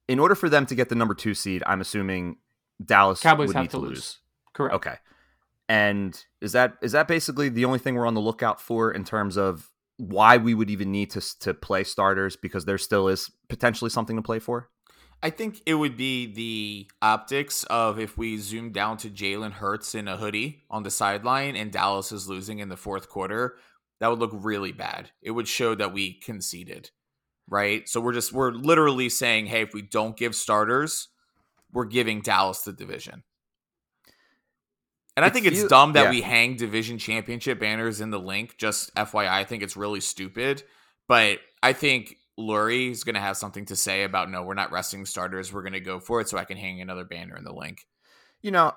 in 0.06 0.18
order 0.18 0.34
for 0.34 0.48
them 0.48 0.64
to 0.66 0.74
get 0.74 0.88
the 0.88 0.94
number 0.94 1.14
two 1.14 1.34
seed, 1.34 1.62
I'm 1.66 1.80
assuming 1.80 2.36
Dallas 2.84 3.20
Cowboys 3.20 3.48
would 3.48 3.56
have 3.56 3.64
need 3.64 3.70
to 3.70 3.78
lose. 3.78 3.90
lose. 3.90 4.18
Correct. 4.52 4.74
Okay. 4.76 4.94
And 5.68 6.24
is 6.40 6.52
that 6.52 6.76
is 6.80 6.92
that 6.92 7.08
basically 7.08 7.48
the 7.48 7.64
only 7.64 7.78
thing 7.78 7.94
we're 7.94 8.06
on 8.06 8.14
the 8.14 8.20
lookout 8.20 8.60
for 8.60 8.90
in 8.90 9.04
terms 9.04 9.36
of 9.36 9.70
why 9.98 10.36
we 10.36 10.54
would 10.54 10.70
even 10.70 10.92
need 10.92 11.10
to 11.10 11.38
to 11.40 11.52
play 11.52 11.84
starters 11.84 12.36
because 12.36 12.64
there 12.64 12.78
still 12.78 13.08
is 13.08 13.30
potentially 13.48 13.90
something 13.90 14.16
to 14.16 14.22
play 14.22 14.38
for? 14.38 14.70
I 15.22 15.30
think 15.30 15.62
it 15.66 15.74
would 15.74 15.96
be 15.96 16.32
the 16.32 16.90
optics 17.02 17.64
of 17.64 17.98
if 17.98 18.16
we 18.16 18.38
zoom 18.38 18.70
down 18.70 18.98
to 18.98 19.10
Jalen 19.10 19.52
Hurts 19.52 19.94
in 19.94 20.06
a 20.06 20.16
hoodie 20.16 20.62
on 20.70 20.84
the 20.84 20.90
sideline 20.90 21.56
and 21.56 21.72
Dallas 21.72 22.12
is 22.12 22.28
losing 22.28 22.60
in 22.60 22.68
the 22.68 22.76
fourth 22.76 23.08
quarter. 23.08 23.56
That 23.98 24.08
would 24.10 24.20
look 24.20 24.30
really 24.32 24.70
bad. 24.70 25.10
It 25.20 25.32
would 25.32 25.48
show 25.48 25.74
that 25.74 25.92
we 25.92 26.14
conceded, 26.14 26.90
right? 27.48 27.88
So 27.88 28.00
we're 28.00 28.12
just, 28.12 28.32
we're 28.32 28.52
literally 28.52 29.08
saying, 29.08 29.46
hey, 29.46 29.62
if 29.62 29.74
we 29.74 29.82
don't 29.82 30.16
give 30.16 30.36
starters, 30.36 31.08
we're 31.72 31.86
giving 31.86 32.20
Dallas 32.20 32.62
the 32.62 32.72
division. 32.72 33.24
And 35.16 35.24
I 35.24 35.30
think 35.30 35.46
it's 35.46 35.66
dumb 35.66 35.94
that 35.94 36.04
yeah. 36.04 36.10
we 36.10 36.20
hang 36.20 36.54
division 36.54 36.96
championship 36.96 37.58
banners 37.58 38.00
in 38.00 38.10
the 38.10 38.20
Linc. 38.20 38.56
Just 38.56 38.94
FYI, 38.94 39.28
I 39.28 39.42
think 39.42 39.64
it's 39.64 39.76
really 39.76 40.00
stupid. 40.00 40.62
But 41.08 41.40
I 41.60 41.72
think 41.72 42.18
Lurie 42.38 42.90
is 42.90 43.04
going 43.04 43.14
to 43.14 43.20
have 43.20 43.36
something 43.36 43.64
to 43.66 43.76
say 43.76 44.04
about 44.04 44.30
no, 44.30 44.42
we're 44.42 44.54
not 44.54 44.70
resting 44.70 45.04
starters. 45.04 45.52
We're 45.52 45.62
going 45.62 45.72
to 45.72 45.80
go 45.80 45.98
for 45.98 46.20
it, 46.20 46.28
so 46.28 46.38
I 46.38 46.44
can 46.44 46.56
hang 46.56 46.80
another 46.80 47.04
banner 47.04 47.36
in 47.36 47.44
the 47.44 47.52
Linc. 47.52 47.86
You 48.40 48.52
know, 48.52 48.72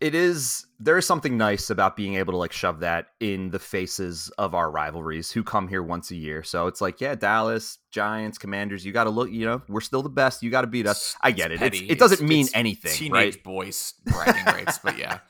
it 0.00 0.14
is 0.14 0.66
there 0.78 0.96
is 0.96 1.06
something 1.06 1.36
nice 1.36 1.70
about 1.70 1.96
being 1.96 2.14
able 2.14 2.32
to 2.32 2.36
like 2.36 2.52
shove 2.52 2.80
that 2.80 3.06
in 3.18 3.50
the 3.50 3.58
faces 3.58 4.30
of 4.38 4.54
our 4.54 4.70
rivalries 4.70 5.32
who 5.32 5.42
come 5.42 5.66
here 5.66 5.82
once 5.82 6.10
a 6.10 6.16
year. 6.16 6.44
So 6.44 6.68
it's 6.68 6.80
like, 6.80 7.00
yeah, 7.00 7.16
Dallas, 7.16 7.78
Giants, 7.90 8.38
Commanders, 8.38 8.84
you 8.86 8.92
got 8.92 9.04
to 9.04 9.10
look. 9.10 9.30
You 9.30 9.46
know, 9.46 9.62
we're 9.68 9.80
still 9.80 10.02
the 10.02 10.08
best. 10.08 10.42
You 10.42 10.50
got 10.50 10.60
to 10.60 10.66
beat 10.68 10.86
us. 10.86 11.16
I 11.20 11.32
get 11.32 11.50
it. 11.50 11.60
it 11.62 11.98
doesn't 11.98 12.20
it's, 12.20 12.28
mean 12.28 12.44
it's 12.44 12.54
anything. 12.54 12.92
Teenage 12.92 13.34
right? 13.34 13.42
boys 13.42 13.94
bragging 14.04 14.44
rights, 14.44 14.78
but 14.78 14.96
yeah. 14.96 15.18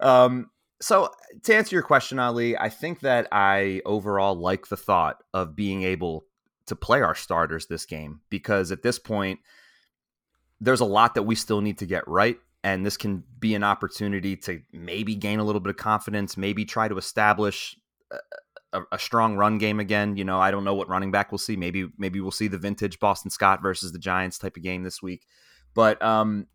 Um, 0.00 0.50
so 0.84 1.10
to 1.44 1.56
answer 1.56 1.74
your 1.74 1.82
question, 1.82 2.18
Ali, 2.18 2.58
I 2.58 2.68
think 2.68 3.00
that 3.00 3.26
I 3.32 3.80
overall 3.86 4.34
like 4.34 4.68
the 4.68 4.76
thought 4.76 5.22
of 5.32 5.56
being 5.56 5.82
able 5.82 6.26
to 6.66 6.76
play 6.76 7.00
our 7.00 7.14
starters 7.14 7.66
this 7.66 7.86
game 7.86 8.20
because 8.28 8.70
at 8.70 8.82
this 8.82 8.98
point, 8.98 9.40
there's 10.60 10.80
a 10.80 10.84
lot 10.84 11.14
that 11.14 11.22
we 11.22 11.36
still 11.36 11.62
need 11.62 11.78
to 11.78 11.86
get 11.86 12.06
right. 12.06 12.36
And 12.62 12.84
this 12.84 12.98
can 12.98 13.24
be 13.38 13.54
an 13.54 13.64
opportunity 13.64 14.36
to 14.36 14.60
maybe 14.74 15.14
gain 15.14 15.38
a 15.38 15.44
little 15.44 15.60
bit 15.62 15.70
of 15.70 15.78
confidence, 15.78 16.36
maybe 16.36 16.66
try 16.66 16.86
to 16.86 16.98
establish 16.98 17.78
a, 18.74 18.82
a, 18.92 18.98
strong 18.98 19.36
run 19.36 19.56
game 19.56 19.80
again. 19.80 20.18
You 20.18 20.24
know, 20.24 20.38
I 20.38 20.50
don't 20.50 20.64
know 20.64 20.74
what 20.74 20.90
running 20.90 21.10
back 21.10 21.32
we'll 21.32 21.38
see. 21.38 21.56
Maybe 21.56 21.88
maybe 21.96 22.20
we'll 22.20 22.30
see 22.30 22.48
the 22.48 22.58
vintage 22.58 23.00
Boston 23.00 23.30
Scott 23.30 23.62
versus 23.62 23.92
the 23.92 23.98
Giants 23.98 24.38
type 24.38 24.58
of 24.58 24.62
game 24.62 24.82
this 24.82 25.00
week. 25.00 25.24
But 25.74 26.02
um, 26.02 26.46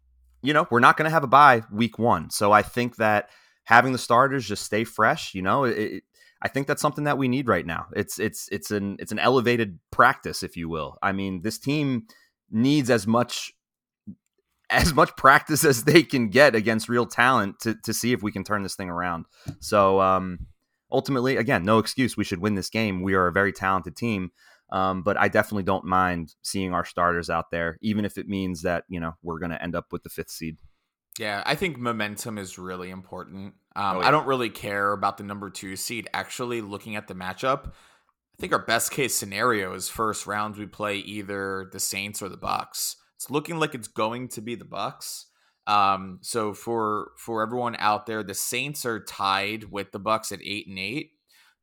you 0.43 0.53
know, 0.53 0.67
we're 0.69 0.81
not 0.81 0.97
going 0.97 1.09
to 1.09 1.13
have 1.13 1.23
a 1.23 1.27
bye 1.27 1.63
week 1.71 1.97
one, 1.97 2.29
so 2.29 2.51
I 2.51 2.61
think 2.61 2.97
that 2.97 3.29
having 3.69 3.91
the 3.91 3.99
starters 3.99 4.47
just 4.47 4.63
stay 4.63 4.83
fresh. 4.83 5.35
You 5.35 5.43
know, 5.43 5.63
it, 5.65 6.03
I 6.41 6.47
think 6.47 6.65
that's 6.65 6.81
something 6.81 7.03
that 7.03 7.19
we 7.19 7.27
need 7.27 7.47
right 7.47 7.65
now. 7.65 7.85
It's 7.95 8.19
it's 8.19 8.49
it's 8.51 8.71
an 8.71 8.97
it's 8.99 9.11
an 9.11 9.19
elevated 9.19 9.77
practice, 9.91 10.41
if 10.41 10.57
you 10.57 10.67
will. 10.67 10.97
I 11.03 11.11
mean, 11.11 11.43
this 11.43 11.59
team 11.59 12.07
needs 12.49 12.89
as 12.89 13.05
much 13.05 13.53
as 14.71 14.93
much 14.93 15.15
practice 15.15 15.63
as 15.63 15.83
they 15.83 16.01
can 16.01 16.29
get 16.29 16.55
against 16.55 16.89
real 16.89 17.05
talent 17.05 17.59
to 17.59 17.75
to 17.83 17.93
see 17.93 18.11
if 18.11 18.23
we 18.23 18.31
can 18.31 18.43
turn 18.43 18.63
this 18.63 18.75
thing 18.75 18.89
around. 18.89 19.25
So 19.59 20.01
um, 20.01 20.47
ultimately, 20.91 21.37
again, 21.37 21.63
no 21.63 21.77
excuse. 21.77 22.17
We 22.17 22.23
should 22.23 22.39
win 22.39 22.55
this 22.55 22.71
game. 22.71 23.03
We 23.03 23.13
are 23.13 23.27
a 23.27 23.31
very 23.31 23.53
talented 23.53 23.95
team. 23.95 24.31
Um, 24.71 25.01
but 25.03 25.17
I 25.17 25.27
definitely 25.27 25.63
don't 25.63 25.85
mind 25.85 26.35
seeing 26.41 26.73
our 26.73 26.85
starters 26.85 27.29
out 27.29 27.49
there, 27.51 27.77
even 27.81 28.05
if 28.05 28.17
it 28.17 28.27
means 28.27 28.63
that 28.63 28.85
you 28.89 28.99
know 28.99 29.13
we're 29.21 29.39
going 29.39 29.51
to 29.51 29.61
end 29.61 29.75
up 29.75 29.91
with 29.91 30.01
the 30.01 30.09
fifth 30.09 30.31
seed. 30.31 30.57
Yeah, 31.19 31.43
I 31.45 31.55
think 31.55 31.77
momentum 31.77 32.37
is 32.37 32.57
really 32.57 32.89
important. 32.89 33.53
Um, 33.75 33.97
Oh, 33.97 34.01
yeah. 34.01 34.07
I 34.07 34.11
don't 34.11 34.25
really 34.25 34.49
care 34.49 34.93
about 34.93 35.17
the 35.17 35.23
number 35.25 35.49
two 35.49 35.75
seed. 35.75 36.07
Actually, 36.13 36.61
looking 36.61 36.95
at 36.95 37.07
the 37.07 37.13
matchup, 37.13 37.67
I 37.67 38.37
think 38.39 38.53
our 38.53 38.65
best 38.65 38.91
case 38.91 39.13
scenario 39.15 39.73
is 39.73 39.89
first 39.89 40.25
round 40.25 40.55
we 40.55 40.65
play 40.65 40.97
either 40.97 41.69
the 41.71 41.79
Saints 41.79 42.21
or 42.21 42.29
the 42.29 42.37
Bucks. 42.37 42.95
It's 43.17 43.29
looking 43.29 43.59
like 43.59 43.75
it's 43.75 43.89
going 43.89 44.29
to 44.29 44.41
be 44.41 44.55
the 44.55 44.63
Bucks. 44.65 45.25
Um, 45.67 46.19
so 46.21 46.53
for 46.53 47.11
for 47.17 47.43
everyone 47.43 47.75
out 47.79 48.05
there, 48.05 48.23
the 48.23 48.33
Saints 48.33 48.85
are 48.85 49.03
tied 49.03 49.65
with 49.65 49.91
the 49.91 49.99
Bucks 49.99 50.31
at 50.31 50.39
eight 50.41 50.67
and 50.67 50.79
eight. 50.79 51.11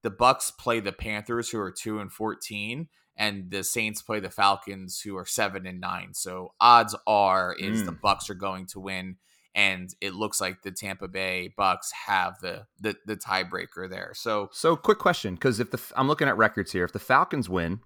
The 0.03 0.11
Bucks 0.11 0.51
play 0.51 0.81
the 0.81 0.93
Panthers, 0.93 1.49
who 1.49 1.59
are 1.59 1.73
two 1.73 1.99
and 1.99 2.13
fourteen, 2.13 2.89
and 3.17 3.51
the 3.51 3.65
Saints 3.65 4.03
play 4.03 4.21
the 4.21 4.31
Falcons, 4.31 5.01
who 5.01 5.17
are 5.17 5.25
seven 5.27 5.67
and 5.67 5.81
nine. 5.81 6.13
So 6.13 6.53
odds 6.61 6.95
are 7.07 7.55
is 7.59 7.85
the 7.85 7.93
Mm. 7.93 8.01
Bucks 8.03 8.29
are 8.31 8.35
going 8.35 8.67
to 8.67 8.81
win 8.81 9.17
and 9.57 9.93
it 10.01 10.15
looks 10.15 10.41
like 10.41 10.63
the 10.63 10.71
Tampa 10.71 11.09
Bay 11.09 11.53
Bucks 11.57 11.91
have 12.07 12.39
the 12.41 12.67
the, 12.79 12.95
the 13.07 13.17
tiebreaker 13.17 13.91
there. 13.91 14.13
So 14.15 14.51
So, 14.53 14.77
quick 14.77 14.99
question, 14.99 15.35
because 15.35 15.59
if 15.59 15.73
the 15.73 15.81
I'm 15.97 16.07
looking 16.07 16.29
at 16.29 16.37
records 16.37 16.71
here, 16.71 16.85
if 16.85 16.93
the 16.93 17.01
Falcons 17.01 17.49
win, 17.49 17.81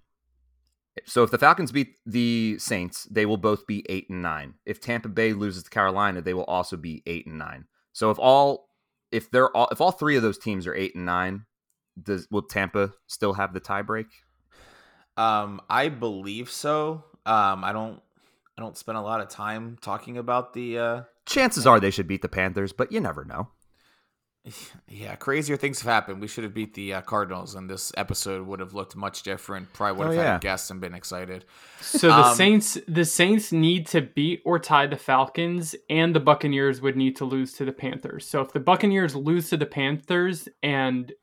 so 1.05 1.23
if 1.23 1.31
the 1.31 1.37
Falcons 1.37 1.71
beat 1.71 1.95
the 2.05 2.57
Saints, 2.59 3.05
they 3.05 3.25
will 3.25 3.37
both 3.37 3.65
be 3.65 3.85
eight 3.89 4.09
and 4.09 4.21
nine. 4.21 4.55
If 4.65 4.81
Tampa 4.81 5.07
Bay 5.09 5.33
loses 5.33 5.63
to 5.63 5.69
Carolina, 5.69 6.21
they 6.21 6.33
will 6.33 6.43
also 6.43 6.75
be 6.77 7.01
eight 7.07 7.25
and 7.25 7.39
nine. 7.39 7.65
So 7.93 8.11
if 8.11 8.19
all 8.19 8.67
if 9.11 9.31
they're 9.31 9.55
all 9.55 9.69
if 9.71 9.81
all 9.81 9.91
three 9.91 10.17
of 10.17 10.21
those 10.21 10.37
teams 10.37 10.67
are 10.67 10.75
eight 10.75 10.93
and 10.93 11.05
nine, 11.05 11.45
does 12.01 12.27
will 12.29 12.43
Tampa 12.43 12.93
still 13.07 13.33
have 13.33 13.53
the 13.53 13.61
tiebreak? 13.61 14.07
um, 15.17 15.61
I 15.69 15.89
believe 15.89 16.49
so. 16.49 17.03
Um, 17.25 17.63
I 17.63 17.71
don't 17.73 18.01
I 18.57 18.61
don't 18.61 18.77
spend 18.77 18.97
a 18.97 19.01
lot 19.01 19.21
of 19.21 19.29
time 19.29 19.77
talking 19.81 20.17
about 20.17 20.53
the 20.53 20.79
uh, 20.79 21.01
Chances 21.25 21.65
are 21.67 21.79
they 21.79 21.91
should 21.91 22.07
beat 22.07 22.21
the 22.21 22.29
Panthers, 22.29 22.73
but 22.73 22.91
you 22.91 22.99
never 22.99 23.23
know. 23.25 23.49
yeah 24.87 25.15
crazier 25.15 25.55
things 25.55 25.81
have 25.81 25.91
happened. 25.91 26.19
We 26.19 26.27
should 26.27 26.43
have 26.43 26.53
beat 26.53 26.73
the 26.73 26.95
uh, 26.95 27.01
Cardinals, 27.01 27.53
and 27.55 27.69
this 27.69 27.91
episode 27.95 28.47
would 28.47 28.59
have 28.59 28.73
looked 28.73 28.95
much 28.95 29.21
different. 29.23 29.71
Probably 29.73 29.99
would 29.99 30.07
Oh, 30.07 30.11
have 30.11 30.19
had 30.19 30.29
yeah. 30.31 30.35
a 30.37 30.39
guest 30.39 30.71
and 30.71 30.81
been 30.81 30.95
excited. 30.95 31.45
So 31.79 32.07
the 32.07 32.25
Um, 32.27 32.35
Saints 32.35 32.77
the 32.87 33.05
Saints 33.05 33.51
need 33.51 33.85
to 33.87 34.01
beat 34.01 34.41
or 34.45 34.57
tie 34.57 34.87
the 34.87 34.97
Falcons 34.97 35.75
and 35.89 36.15
the 36.15 36.19
Buccaneers 36.19 36.81
would 36.81 36.97
need 36.97 37.15
to 37.17 37.25
lose 37.25 37.53
to 37.53 37.65
the 37.65 37.71
Panthers. 37.71 38.25
So 38.25 38.41
if 38.41 38.51
the 38.51 38.59
Buccaneers 38.59 39.15
lose 39.15 39.49
to 39.51 39.57
the 39.57 39.67
Panthers 39.67 40.47
and 40.63 41.13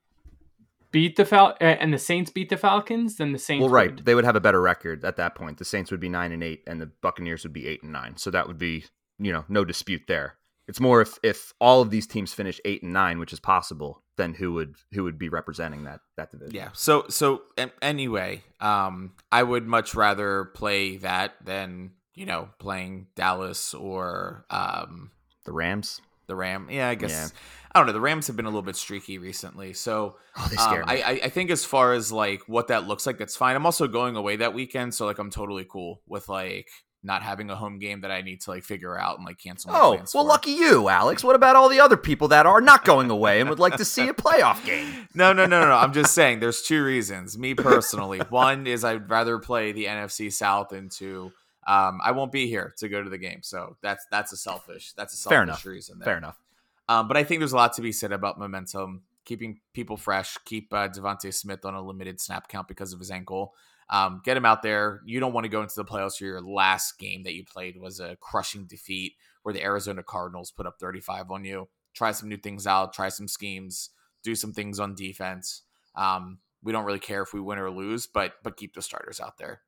beat 0.92 1.16
the 1.16 1.24
Fal- 1.24 1.56
uh, 1.60 1.64
and 1.64 1.92
the 1.92 1.98
Saints 1.98 2.30
beat 2.30 2.48
the 2.50 2.56
Falcons, 2.56 3.16
then 3.16 3.32
the 3.32 3.38
Saints 3.38 3.62
Well, 3.62 3.70
right, 3.70 3.96
would- 3.96 4.04
they 4.06 4.14
would 4.14 4.24
have 4.24 4.36
a 4.36 4.40
better 4.40 4.60
record 4.60 5.04
at 5.04 5.16
that 5.16 5.34
point. 5.34 5.58
The 5.58 5.64
Saints 5.64 5.90
would 5.90 6.00
be 6.00 6.08
nine 6.08 6.30
and 6.32 6.42
eight, 6.44 6.62
and 6.68 6.80
the 6.80 6.86
Buccaneers 6.86 7.42
would 7.42 7.52
be 7.52 7.66
eight 7.66 7.82
and 7.82 7.92
nine. 7.92 8.16
So 8.16 8.30
that 8.30 8.46
would 8.46 8.58
be, 8.58 8.84
you 9.18 9.32
know, 9.32 9.44
no 9.48 9.64
dispute 9.64 10.02
there. 10.08 10.34
It's 10.66 10.80
more 10.80 11.00
if 11.00 11.18
if 11.22 11.54
all 11.60 11.80
of 11.80 11.90
these 11.90 12.06
teams 12.06 12.34
finish 12.34 12.60
eight 12.64 12.82
and 12.82 12.92
nine, 12.92 13.18
which 13.18 13.32
is 13.32 13.40
possible, 13.40 14.02
then 14.16 14.34
who 14.34 14.52
would 14.54 14.74
who 14.92 15.04
would 15.04 15.18
be 15.18 15.28
representing 15.30 15.84
that 15.84 16.00
that 16.16 16.30
division? 16.30 16.54
Yeah. 16.54 16.68
So 16.74 17.06
so 17.08 17.42
anyway, 17.80 18.42
um, 18.60 19.14
I 19.32 19.42
would 19.42 19.66
much 19.66 19.94
rather 19.94 20.44
play 20.54 20.98
that 20.98 21.34
than 21.44 21.92
you 22.14 22.26
know 22.26 22.50
playing 22.58 23.06
Dallas 23.16 23.72
or 23.72 24.44
um 24.50 25.10
the 25.46 25.52
Rams. 25.52 26.02
the 26.26 26.36
Ram. 26.36 26.68
Yeah, 26.70 26.88
I 26.90 26.94
guess 26.96 27.10
Yeah. 27.10 27.28
I 27.72 27.78
don't 27.80 27.86
know. 27.86 27.92
The 27.94 28.00
Rams 28.00 28.26
have 28.26 28.36
been 28.36 28.44
a 28.44 28.48
little 28.50 28.62
bit 28.62 28.76
streaky 28.76 29.16
recently, 29.18 29.72
so 29.72 30.16
Oh, 30.36 30.44
um, 30.58 30.84
I. 30.86 30.96
I 31.02 31.10
I 31.24 31.28
think 31.30 31.50
as 31.50 31.64
far 31.64 31.94
as 31.94 32.12
like 32.12 32.42
what 32.46 32.68
that 32.68 32.86
looks 32.86 33.06
like, 33.06 33.16
that's 33.16 33.36
fine. 33.36 33.56
I'm 33.56 33.64
also 33.64 33.88
going 33.88 34.16
away 34.16 34.36
that 34.36 34.52
weekend, 34.52 34.94
so 34.94 35.06
like 35.06 35.18
I'm 35.18 35.30
totally 35.30 35.64
cool 35.64 36.02
with 36.06 36.28
like 36.28 36.68
not 37.02 37.22
having 37.22 37.48
a 37.50 37.56
home 37.56 37.78
game 37.78 38.00
that 38.00 38.10
I 38.10 38.22
need 38.22 38.40
to 38.42 38.50
like 38.50 38.64
figure 38.64 38.98
out 38.98 39.18
and 39.18 39.26
like 39.26 39.38
cancel. 39.38 39.72
My 39.72 39.78
oh, 39.78 39.90
well, 39.92 40.06
for. 40.06 40.24
lucky 40.24 40.50
you, 40.50 40.88
Alex. 40.88 41.22
What 41.22 41.36
about 41.36 41.56
all 41.56 41.68
the 41.68 41.80
other 41.80 41.96
people 41.96 42.28
that 42.28 42.46
are 42.46 42.60
not 42.60 42.84
going 42.84 43.10
away 43.10 43.40
and 43.40 43.48
would 43.48 43.58
like 43.58 43.76
to 43.76 43.84
see 43.84 44.08
a 44.08 44.14
playoff 44.14 44.64
game? 44.64 45.08
No, 45.14 45.32
no, 45.32 45.46
no, 45.46 45.60
no, 45.60 45.68
no. 45.68 45.76
I'm 45.76 45.92
just 45.92 46.12
saying 46.12 46.40
there's 46.40 46.62
two 46.62 46.82
reasons. 46.82 47.38
Me 47.38 47.54
personally, 47.54 48.18
one 48.30 48.66
is 48.66 48.84
I'd 48.84 49.08
rather 49.08 49.38
play 49.38 49.72
the 49.72 49.84
NFC 49.84 50.32
South, 50.32 50.72
and 50.72 50.90
two, 50.90 51.32
um, 51.66 52.00
I 52.02 52.12
won't 52.12 52.32
be 52.32 52.48
here 52.48 52.74
to 52.78 52.88
go 52.88 53.02
to 53.02 53.10
the 53.10 53.18
game. 53.18 53.40
So 53.42 53.76
that's 53.82 54.04
that's 54.10 54.32
a 54.32 54.36
selfish 54.36 54.92
that's 54.96 55.14
a 55.14 55.16
selfish 55.16 55.34
Fair 55.34 55.42
enough. 55.42 55.64
reason. 55.64 55.98
There. 55.98 56.04
Fair 56.04 56.18
enough. 56.18 56.40
Um, 56.88 57.06
but 57.06 57.16
I 57.16 57.24
think 57.24 57.40
there's 57.40 57.52
a 57.52 57.56
lot 57.56 57.74
to 57.74 57.82
be 57.82 57.92
said 57.92 58.12
about 58.12 58.38
momentum, 58.38 59.02
keeping 59.24 59.60
people 59.74 59.96
fresh, 59.96 60.36
keep 60.46 60.72
uh, 60.72 60.88
DeVonta 60.88 61.32
Smith 61.32 61.64
on 61.64 61.74
a 61.74 61.82
limited 61.82 62.20
snap 62.20 62.48
count 62.48 62.66
because 62.66 62.92
of 62.92 62.98
his 62.98 63.10
ankle. 63.10 63.54
Um, 63.90 64.20
get 64.24 64.36
him 64.36 64.44
out 64.44 64.62
there. 64.62 65.00
You 65.06 65.18
don't 65.20 65.32
want 65.32 65.44
to 65.44 65.48
go 65.48 65.62
into 65.62 65.74
the 65.76 65.84
playoffs 65.84 66.20
where 66.20 66.30
your 66.30 66.42
last 66.42 66.98
game 66.98 67.22
that 67.22 67.34
you 67.34 67.44
played 67.44 67.80
was 67.80 68.00
a 68.00 68.16
crushing 68.20 68.66
defeat 68.66 69.14
where 69.42 69.52
the 69.54 69.62
Arizona 69.62 70.02
Cardinals 70.02 70.50
put 70.50 70.66
up 70.66 70.76
35 70.78 71.30
on 71.30 71.44
you. 71.44 71.68
Try 71.94 72.12
some 72.12 72.28
new 72.28 72.36
things 72.36 72.66
out, 72.66 72.92
try 72.92 73.08
some 73.08 73.26
schemes, 73.28 73.90
do 74.22 74.34
some 74.34 74.52
things 74.52 74.78
on 74.78 74.94
defense. 74.94 75.62
Um, 75.96 76.38
we 76.62 76.70
don't 76.72 76.84
really 76.84 76.98
care 76.98 77.22
if 77.22 77.32
we 77.32 77.40
win 77.40 77.58
or 77.58 77.70
lose, 77.70 78.06
but 78.06 78.34
but 78.42 78.56
keep 78.56 78.74
the 78.74 78.82
starters 78.82 79.20
out 79.20 79.38
there. 79.38 79.62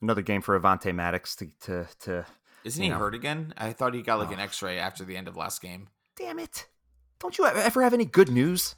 Another 0.00 0.22
game 0.22 0.40
for 0.42 0.58
Avonte 0.58 0.94
Maddox 0.94 1.34
to 1.36 1.46
to, 1.62 1.88
to 2.00 2.26
Isn't 2.62 2.82
he 2.82 2.90
know. 2.90 2.98
hurt 2.98 3.14
again? 3.14 3.52
I 3.56 3.72
thought 3.72 3.94
he 3.94 4.02
got 4.02 4.18
like 4.20 4.30
an 4.32 4.38
Oh. 4.40 4.44
X-ray 4.44 4.78
after 4.78 5.04
the 5.04 5.16
end 5.16 5.26
of 5.26 5.36
last 5.36 5.60
game. 5.60 5.88
Damn 6.16 6.38
it! 6.38 6.68
Don't 7.18 7.36
you 7.38 7.46
ever 7.46 7.82
have 7.82 7.94
any 7.94 8.04
good 8.04 8.30
news? 8.30 8.76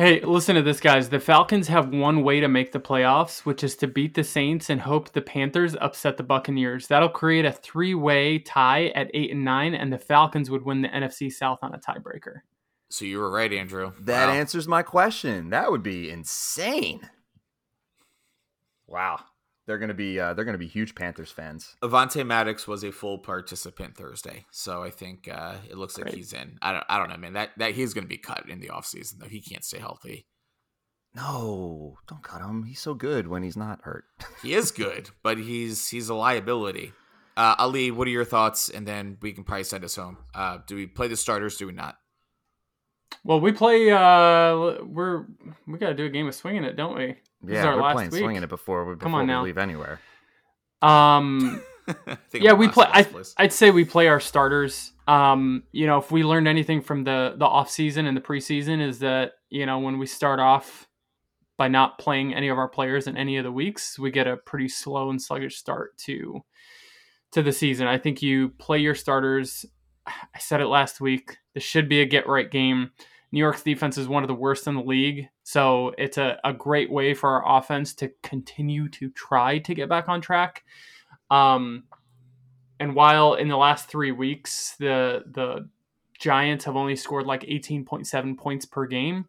Hey, 0.00 0.20
listen 0.20 0.54
to 0.54 0.62
this, 0.62 0.78
guys. 0.78 1.08
The 1.08 1.18
Falcons 1.18 1.66
have 1.66 1.92
one 1.92 2.22
way 2.22 2.38
to 2.38 2.46
make 2.46 2.70
the 2.70 2.78
playoffs, 2.78 3.40
which 3.44 3.64
is 3.64 3.74
to 3.78 3.88
beat 3.88 4.14
the 4.14 4.22
Saints 4.22 4.70
and 4.70 4.80
hope 4.80 5.10
the 5.10 5.20
Panthers 5.20 5.74
upset 5.80 6.16
the 6.16 6.22
Buccaneers. 6.22 6.86
That'll 6.86 7.08
create 7.08 7.44
a 7.44 7.50
three-way 7.50 8.38
tie 8.38 8.92
at 8.94 9.10
eight 9.12 9.32
and 9.32 9.44
nine, 9.44 9.74
and 9.74 9.92
the 9.92 9.98
Falcons 9.98 10.50
would 10.50 10.62
win 10.62 10.82
the 10.82 10.88
NFC 10.88 11.32
South 11.32 11.58
on 11.62 11.74
a 11.74 11.78
tiebreaker. 11.78 12.42
So 12.90 13.06
you 13.06 13.18
were 13.18 13.28
right, 13.28 13.52
Andrew. 13.52 13.92
That 13.98 14.28
Wow. 14.28 14.34
answers 14.34 14.68
my 14.68 14.84
question. 14.84 15.50
That 15.50 15.68
would 15.72 15.82
be 15.82 16.10
insane. 16.10 17.10
Wow, 18.86 19.18
they're 19.68 19.78
gonna 19.78 19.94
be 19.94 20.18
uh, 20.18 20.32
they're 20.32 20.46
gonna 20.46 20.58
be 20.58 20.66
huge 20.66 20.94
Panthers 20.94 21.30
fans. 21.30 21.76
Avonte 21.82 22.26
Maddox 22.26 22.66
was 22.66 22.82
a 22.82 22.90
full 22.90 23.18
participant 23.18 23.96
Thursday, 23.96 24.46
so 24.50 24.82
I 24.82 24.90
think 24.90 25.28
uh, 25.30 25.56
it 25.68 25.76
looks 25.76 25.98
like 25.98 26.12
he's 26.12 26.32
in. 26.32 26.58
I 26.62 26.72
don't, 26.72 26.84
I 26.88 26.98
don't 26.98 27.10
know, 27.10 27.18
man. 27.18 27.34
That 27.34 27.50
that 27.58 27.74
he's 27.74 27.92
going 27.92 28.04
to 28.04 28.08
be 28.08 28.16
cut 28.16 28.48
in 28.48 28.60
the 28.60 28.68
offseason, 28.68 29.18
though. 29.18 29.28
He 29.28 29.42
can't 29.42 29.62
stay 29.62 29.78
healthy. 29.78 30.26
No, 31.14 31.98
don't 32.08 32.22
cut 32.22 32.40
him. 32.40 32.64
He's 32.64 32.80
so 32.80 32.94
good 32.94 33.28
when 33.28 33.42
he's 33.42 33.56
not 33.56 33.82
hurt. 33.82 34.04
He 34.42 34.54
is 34.54 34.70
good, 34.70 35.10
but 35.22 35.36
he's 35.36 35.88
he's 35.88 36.08
a 36.08 36.14
liability. 36.14 36.92
Uh, 37.36 37.54
Ali, 37.58 37.90
what 37.90 38.08
are 38.08 38.10
your 38.10 38.24
thoughts? 38.24 38.68
And 38.70 38.86
then 38.86 39.18
we 39.20 39.32
can 39.32 39.44
probably 39.44 39.64
send 39.64 39.84
us 39.84 39.96
home. 39.96 40.16
Uh, 40.34 40.58
do 40.66 40.76
we 40.76 40.86
play 40.86 41.08
the 41.08 41.16
starters? 41.16 41.56
Do 41.56 41.66
we 41.66 41.72
not? 41.72 41.96
Well, 43.24 43.40
we 43.40 43.52
play. 43.52 43.90
Uh, 43.90 44.84
we're 44.84 45.26
we 45.66 45.78
got 45.78 45.88
to 45.88 45.94
do 45.94 46.06
a 46.06 46.08
game 46.08 46.26
of 46.26 46.34
swinging 46.34 46.64
it, 46.64 46.76
don't 46.76 46.96
we? 46.96 47.16
This 47.42 47.58
is 47.58 47.64
yeah, 47.64 47.66
our 47.66 47.76
we're 47.76 47.82
last 47.82 47.94
playing 47.94 48.10
week. 48.10 48.20
swinging 48.22 48.42
it 48.42 48.48
before 48.48 48.84
we, 48.84 48.94
before 48.94 49.04
Come 49.04 49.14
on 49.14 49.26
we 49.26 49.32
now. 49.32 49.44
leave 49.44 49.58
anywhere. 49.58 50.00
Um, 50.82 51.62
yeah, 52.32 52.52
we 52.52 52.68
play. 52.68 52.86
I, 52.88 53.06
I'd 53.36 53.52
say 53.52 53.70
we 53.70 53.84
play 53.84 54.08
our 54.08 54.20
starters. 54.20 54.92
Um, 55.06 55.64
you 55.72 55.86
know, 55.86 55.98
if 55.98 56.10
we 56.10 56.22
learned 56.22 56.48
anything 56.48 56.82
from 56.82 57.04
the 57.04 57.34
the 57.36 57.46
off 57.46 57.70
season 57.70 58.06
and 58.06 58.16
the 58.16 58.20
preseason, 58.20 58.86
is 58.86 59.00
that 59.00 59.32
you 59.50 59.66
know 59.66 59.78
when 59.78 59.98
we 59.98 60.06
start 60.06 60.40
off 60.40 60.86
by 61.56 61.68
not 61.68 61.98
playing 61.98 62.34
any 62.34 62.48
of 62.48 62.58
our 62.58 62.68
players 62.68 63.06
in 63.06 63.16
any 63.16 63.36
of 63.36 63.44
the 63.44 63.52
weeks, 63.52 63.98
we 63.98 64.10
get 64.10 64.26
a 64.26 64.36
pretty 64.36 64.68
slow 64.68 65.10
and 65.10 65.20
sluggish 65.20 65.56
start 65.56 65.96
to 65.98 66.40
to 67.32 67.42
the 67.42 67.52
season. 67.52 67.86
I 67.86 67.98
think 67.98 68.22
you 68.22 68.50
play 68.50 68.78
your 68.78 68.94
starters. 68.94 69.66
I 70.34 70.38
said 70.38 70.60
it 70.60 70.66
last 70.66 71.00
week. 71.00 71.38
This 71.54 71.62
should 71.62 71.88
be 71.88 72.00
a 72.00 72.06
get 72.06 72.28
right 72.28 72.50
game. 72.50 72.90
New 73.30 73.40
York's 73.40 73.62
defense 73.62 73.98
is 73.98 74.08
one 74.08 74.22
of 74.22 74.28
the 74.28 74.34
worst 74.34 74.66
in 74.66 74.74
the 74.74 74.82
league. 74.82 75.28
So 75.42 75.92
it's 75.98 76.18
a, 76.18 76.38
a 76.44 76.52
great 76.52 76.90
way 76.90 77.14
for 77.14 77.30
our 77.30 77.58
offense 77.58 77.94
to 77.96 78.10
continue 78.22 78.88
to 78.90 79.10
try 79.10 79.58
to 79.58 79.74
get 79.74 79.88
back 79.88 80.08
on 80.08 80.20
track. 80.20 80.64
Um, 81.30 81.84
and 82.80 82.94
while 82.94 83.34
in 83.34 83.48
the 83.48 83.56
last 83.56 83.88
three 83.88 84.12
weeks, 84.12 84.76
the 84.78 85.24
the 85.26 85.68
Giants 86.18 86.64
have 86.64 86.76
only 86.76 86.96
scored 86.96 87.26
like 87.26 87.42
18.7 87.42 88.36
points 88.36 88.66
per 88.66 88.86
game, 88.86 89.26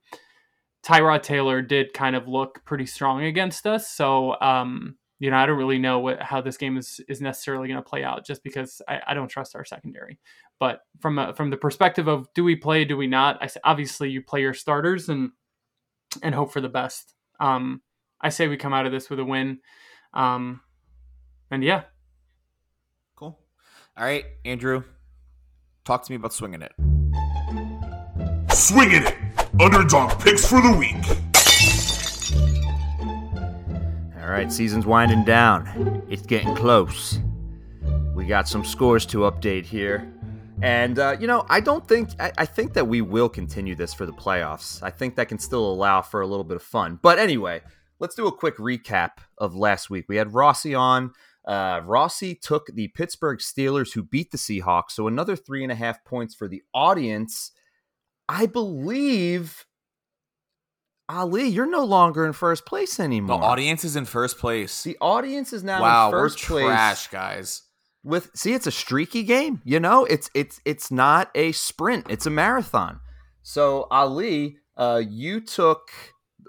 Tyrod 0.83 1.21
Taylor 1.21 1.61
did 1.61 1.93
kind 1.93 2.15
of 2.15 2.27
look 2.27 2.63
pretty 2.65 2.85
strong 2.85 3.23
against 3.23 3.67
us. 3.67 3.89
So, 3.89 4.39
um, 4.41 4.95
you 5.19 5.29
know, 5.29 5.37
I 5.37 5.45
don't 5.45 5.57
really 5.57 5.79
know 5.79 5.99
what, 5.99 6.21
how 6.21 6.41
this 6.41 6.57
game 6.57 6.77
is, 6.77 7.01
is 7.07 7.21
necessarily 7.21 7.67
going 7.67 7.81
to 7.81 7.87
play 7.87 8.03
out 8.03 8.25
just 8.25 8.43
because 8.43 8.81
I, 8.87 9.01
I 9.07 9.13
don't 9.13 9.27
trust 9.27 9.55
our 9.55 9.65
secondary. 9.65 10.17
But 10.59 10.81
from 10.99 11.19
a, 11.19 11.33
from 11.33 11.49
the 11.49 11.57
perspective 11.57 12.07
of 12.07 12.27
do 12.33 12.43
we 12.43 12.55
play, 12.55 12.85
do 12.85 12.97
we 12.97 13.07
not? 13.07 13.37
I 13.41 13.47
say 13.47 13.59
obviously 13.63 14.09
you 14.09 14.21
play 14.21 14.41
your 14.41 14.53
starters 14.53 15.09
and 15.09 15.31
and 16.23 16.33
hope 16.33 16.51
for 16.51 16.61
the 16.61 16.69
best. 16.69 17.13
Um, 17.39 17.81
I 18.19 18.29
say 18.29 18.47
we 18.47 18.57
come 18.57 18.73
out 18.73 18.85
of 18.85 18.91
this 18.91 19.09
with 19.09 19.19
a 19.19 19.25
win. 19.25 19.59
Um, 20.13 20.61
and 21.51 21.63
yeah, 21.63 21.83
Cool. 23.15 23.37
All 23.97 24.05
right, 24.05 24.25
Andrew, 24.45 24.83
talk 25.83 26.03
to 26.05 26.11
me 26.11 26.15
about 26.15 26.33
swinging 26.33 26.61
it. 26.61 26.71
Swinging 28.51 29.03
it. 29.03 29.15
Underdog 29.59 30.19
picks 30.21 30.47
for 30.47 30.61
the 30.61 30.71
week. 30.71 31.28
All 34.29 34.35
right, 34.35 34.51
season's 34.51 34.85
winding 34.85 35.23
down. 35.23 36.03
It's 36.07 36.21
getting 36.21 36.53
close. 36.53 37.17
We 38.13 38.27
got 38.27 38.47
some 38.47 38.63
scores 38.63 39.03
to 39.07 39.21
update 39.21 39.65
here. 39.65 40.07
And 40.61 40.99
uh, 40.99 41.17
you 41.19 41.25
know, 41.25 41.47
I 41.49 41.59
don't 41.59 41.87
think 41.87 42.11
I, 42.19 42.31
I 42.37 42.45
think 42.45 42.73
that 42.73 42.87
we 42.87 43.01
will 43.01 43.27
continue 43.27 43.73
this 43.73 43.91
for 43.91 44.05
the 44.05 44.13
playoffs. 44.13 44.83
I 44.83 44.91
think 44.91 45.15
that 45.15 45.29
can 45.29 45.39
still 45.39 45.67
allow 45.71 46.03
for 46.03 46.21
a 46.21 46.27
little 46.27 46.43
bit 46.43 46.57
of 46.57 46.61
fun. 46.61 46.99
But 47.01 47.17
anyway, 47.17 47.61
let's 47.97 48.13
do 48.13 48.27
a 48.27 48.31
quick 48.31 48.57
recap 48.57 49.13
of 49.39 49.55
last 49.55 49.89
week. 49.89 50.05
We 50.07 50.17
had 50.17 50.31
Rossi 50.31 50.75
on. 50.75 51.13
Uh, 51.43 51.81
Rossi 51.83 52.35
took 52.35 52.67
the 52.67 52.89
Pittsburgh 52.89 53.39
Steelers, 53.39 53.93
who 53.95 54.03
beat 54.03 54.29
the 54.29 54.37
Seahawks. 54.37 54.91
So 54.91 55.07
another 55.07 55.35
three 55.35 55.63
and 55.63 55.71
a 55.71 55.75
half 55.75 56.05
points 56.05 56.35
for 56.35 56.47
the 56.47 56.61
audience. 56.71 57.51
I 58.27 58.45
believe 58.45 59.65
Ali, 61.09 61.47
you're 61.47 61.65
no 61.69 61.83
longer 61.83 62.25
in 62.25 62.33
first 62.33 62.65
place 62.67 62.99
anymore. 62.99 63.39
The 63.39 63.43
audience 63.45 63.83
is 63.83 63.95
in 63.95 64.05
first 64.05 64.37
place. 64.37 64.83
the 64.83 64.95
audience 65.01 65.51
is 65.51 65.63
now 65.63 65.81
wow, 65.81 66.07
in 66.07 66.11
we're 66.13 66.19
first 66.19 66.37
place 66.39 66.65
trash, 66.65 67.07
guys. 67.07 67.63
with 68.03 68.29
see 68.35 68.53
it's 68.53 68.67
a 68.67 68.71
streaky 68.71 69.23
game 69.23 69.61
you 69.65 69.79
know 69.79 70.05
it's 70.05 70.29
it's 70.33 70.61
it's 70.65 70.89
not 70.91 71.29
a 71.35 71.51
sprint 71.51 72.05
it's 72.09 72.25
a 72.25 72.29
marathon 72.29 72.99
so 73.41 73.87
ali 73.91 74.55
uh 74.77 75.01
you 75.09 75.41
took 75.41 75.89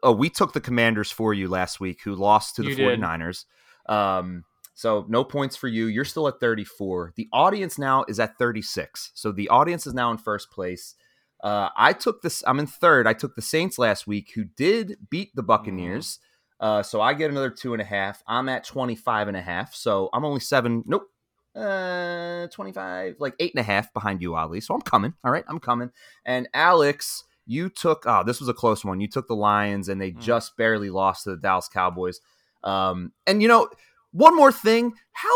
oh 0.05 0.12
we 0.12 0.31
took 0.31 0.53
the 0.53 0.61
commanders 0.61 1.11
for 1.11 1.35
you 1.35 1.49
last 1.49 1.81
week 1.81 1.99
who 2.05 2.14
lost 2.14 2.55
to 2.55 2.62
the 2.62 2.68
You 2.68 2.77
did. 2.77 3.01
49ers 3.01 3.46
um 3.88 4.44
so 4.75 5.05
no 5.09 5.25
points 5.25 5.57
for 5.57 5.66
you 5.66 5.87
you're 5.87 6.05
still 6.05 6.29
at 6.29 6.38
34 6.38 7.14
the 7.16 7.29
audience 7.33 7.79
now 7.79 8.05
is 8.09 8.20
at 8.20 8.38
36 8.38 9.11
so 9.14 9.33
the 9.33 9.49
audience 9.49 9.87
is 9.88 9.94
now 9.94 10.11
in 10.12 10.18
first 10.18 10.51
place 10.53 10.94
uh, 11.42 11.68
I 11.76 11.92
took 11.92 12.22
this. 12.22 12.42
I'm 12.46 12.59
in 12.59 12.66
third. 12.66 13.07
I 13.07 13.12
took 13.14 13.35
the 13.35 13.42
Saints 13.42 13.79
last 13.79 14.07
week, 14.07 14.33
who 14.35 14.44
did 14.44 14.96
beat 15.11 15.35
the 15.35 15.42
Buccaneers. 15.42 16.18
Uh, 16.59 16.83
so 16.83 17.00
I 17.00 17.14
get 17.14 17.31
another 17.31 17.50
two 17.50 17.72
and 17.72 17.81
a 17.81 17.85
half. 17.87 18.22
I'm 18.26 18.48
at 18.50 18.64
25 18.64 19.29
and 19.29 19.37
a 19.37 19.40
half. 19.40 19.74
So 19.74 20.11
I'm 20.12 20.24
only 20.24 20.40
seven. 20.40 20.83
Nope. 20.87 21.05
Uh, 21.57 22.46
25, 22.48 23.16
like 23.18 23.35
eight 23.40 23.53
and 23.55 23.61
a 23.61 23.64
half 23.64 23.92
behind 23.92 24.20
you, 24.22 24.35
Ali. 24.35 24.61
So 24.61 24.74
I'm 24.74 24.81
coming. 24.83 25.14
All 25.24 25.33
right. 25.33 25.44
I'm 25.48 25.59
coming. 25.59 25.90
And 26.24 26.48
Alex, 26.55 27.24
you 27.46 27.68
took, 27.68 28.05
oh, 28.07 28.22
this 28.24 28.40
was 28.40 28.48
a 28.48 28.55
close 28.55 28.85
one. 28.85 29.00
You 29.00 29.09
took 29.09 29.26
the 29.26 29.35
Lions 29.35 29.88
and 29.88 30.00
they 30.00 30.12
Mm. 30.12 30.20
just 30.20 30.57
barely 30.57 30.90
lost 30.90 31.24
to 31.24 31.31
the 31.31 31.37
Dallas 31.37 31.68
Cowboys. 31.68 32.20
Um, 32.62 33.12
and 33.26 33.40
you 33.42 33.48
know, 33.48 33.68
one 34.12 34.37
more 34.37 34.53
thing. 34.53 34.92
How 35.12 35.35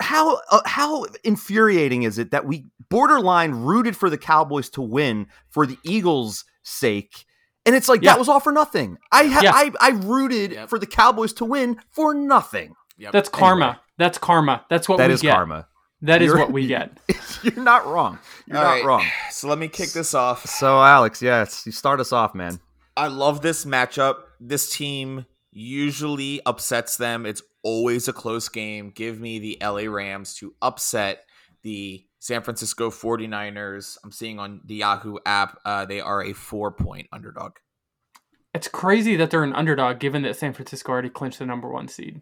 how 0.00 0.40
uh, 0.50 0.60
how 0.66 1.06
infuriating 1.24 2.02
is 2.02 2.18
it 2.18 2.30
that 2.32 2.44
we 2.46 2.66
borderline 2.88 3.52
rooted 3.52 3.96
for 3.96 4.10
the 4.10 4.18
Cowboys 4.18 4.68
to 4.70 4.82
win 4.82 5.26
for 5.50 5.66
the 5.66 5.78
Eagles' 5.84 6.44
sake, 6.62 7.24
and 7.64 7.74
it's 7.74 7.88
like 7.88 8.02
Yeah. 8.02 8.12
that 8.12 8.18
was 8.18 8.28
all 8.28 8.40
for 8.40 8.52
nothing. 8.52 8.98
I 9.12 9.26
ha- 9.26 9.40
Yeah. 9.42 9.52
I 9.54 9.72
I 9.80 9.90
rooted 9.90 10.52
Yep. 10.52 10.68
for 10.68 10.78
the 10.78 10.86
Cowboys 10.86 11.32
to 11.34 11.44
win 11.44 11.80
for 11.90 12.14
nothing. 12.14 12.74
Yep. 12.98 13.12
That's 13.12 13.28
karma. 13.28 13.80
That's 13.98 14.18
karma. 14.18 14.64
That's 14.68 14.88
what 14.88 14.98
That 14.98 15.08
we 15.08 15.14
is 15.14 15.22
get. 15.22 15.34
karma. 15.34 15.66
That 16.02 16.22
is 16.22 16.28
You're- 16.28 16.40
what 16.40 16.52
we 16.52 16.66
get. 16.76 16.98
You're 17.42 17.62
not 17.62 17.86
wrong. 17.86 18.18
You're 18.46 18.56
All 18.58 18.64
not 18.64 18.70
right, 18.70 18.84
wrong. 18.84 19.04
So 19.30 19.48
let 19.48 19.58
me 19.58 19.68
kick 19.68 19.90
this 19.90 20.14
off. 20.14 20.46
So 20.46 20.82
Alex, 20.82 21.20
yes, 21.22 21.64
you 21.66 21.72
start 21.72 22.00
us 22.00 22.12
off, 22.12 22.34
man. 22.34 22.58
I 22.96 23.06
love 23.08 23.40
this 23.42 23.64
matchup. 23.64 24.16
This 24.40 24.70
team 24.70 25.26
usually 25.52 26.40
upsets 26.46 26.96
them. 26.96 27.26
It's 27.26 27.42
always 27.62 28.08
a 28.08 28.12
close 28.12 28.48
game. 28.48 28.90
Give 28.90 29.20
me 29.20 29.38
the 29.38 29.58
LA 29.62 29.90
Rams 29.90 30.34
to 30.36 30.54
upset 30.62 31.24
the 31.62 32.04
San 32.18 32.42
Francisco 32.42 32.90
49ers. 32.90 33.98
I'm 34.04 34.12
seeing 34.12 34.38
on 34.38 34.60
the 34.64 34.76
Yahoo 34.76 35.16
app, 35.26 35.58
uh, 35.64 35.84
they 35.86 36.00
are 36.00 36.22
a 36.22 36.32
four 36.32 36.70
point 36.70 37.08
underdog. 37.12 37.52
It's 38.52 38.68
crazy 38.68 39.16
that 39.16 39.30
they're 39.30 39.44
an 39.44 39.54
underdog 39.54 40.00
given 40.00 40.22
that 40.22 40.36
San 40.36 40.52
Francisco 40.52 40.92
already 40.92 41.10
clinched 41.10 41.38
the 41.38 41.46
number 41.46 41.68
one 41.68 41.88
seed. 41.88 42.20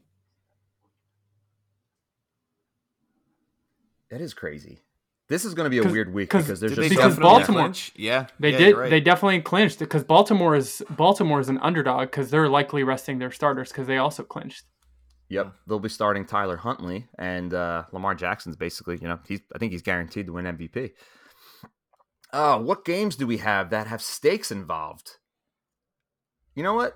That 4.11 4.21
is 4.21 4.35
crazy. 4.35 4.81
This 5.29 5.45
is 5.45 5.53
going 5.55 5.65
to 5.67 5.71
be 5.71 5.79
a 5.87 5.91
weird 5.93 6.13
week 6.13 6.31
'cause- 6.31 6.45
because 6.47 6.61
there's 6.61 6.73
Did 6.73 6.77
just 6.85 6.89
they 6.91 6.95
so 6.97 7.03
because 7.09 7.19
Baltimore- 7.19 7.63
clinch? 7.65 7.93
Yeah. 7.95 8.27
They 8.41 8.53
yeah, 8.53 8.59
did. 8.59 8.77
right. 8.77 8.91
They 8.91 9.01
definitely 9.01 9.41
clinched 9.43 9.79
because 9.79 10.03
Baltimore 10.05 10.57
is 10.57 10.83
Baltimore 10.91 11.39
is 11.41 11.49
an 11.51 11.59
underdog 11.59 12.11
because 12.11 12.31
they're 12.31 12.49
likely 12.49 12.83
resting 12.83 13.19
their 13.19 13.31
starters 13.31 13.69
because 13.71 13.87
they 13.87 13.99
also 13.99 14.23
clinched. 14.23 14.65
Yep, 15.31 15.53
they'll 15.67 15.79
be 15.79 15.91
starting 15.91 16.25
Tyler 16.25 16.57
Huntley 16.57 17.07
and 17.19 17.53
uh, 17.53 17.85
Lamar 17.93 18.15
Jackson's 18.15 18.57
basically, 18.57 18.97
you 19.03 19.07
know, 19.09 19.19
he's 19.29 19.41
I 19.55 19.59
think 19.59 19.73
he's 19.73 19.83
guaranteed 19.83 20.25
to 20.27 20.33
win 20.33 20.47
MVP. 20.47 20.93
Oh, 22.33 22.59
what 22.63 22.85
games 22.87 23.15
do 23.17 23.27
we 23.27 23.37
have 23.39 23.69
that 23.71 23.87
have 23.87 24.01
stakes 24.03 24.51
involved? 24.51 25.11
You 26.55 26.63
know 26.63 26.73
what? 26.75 26.95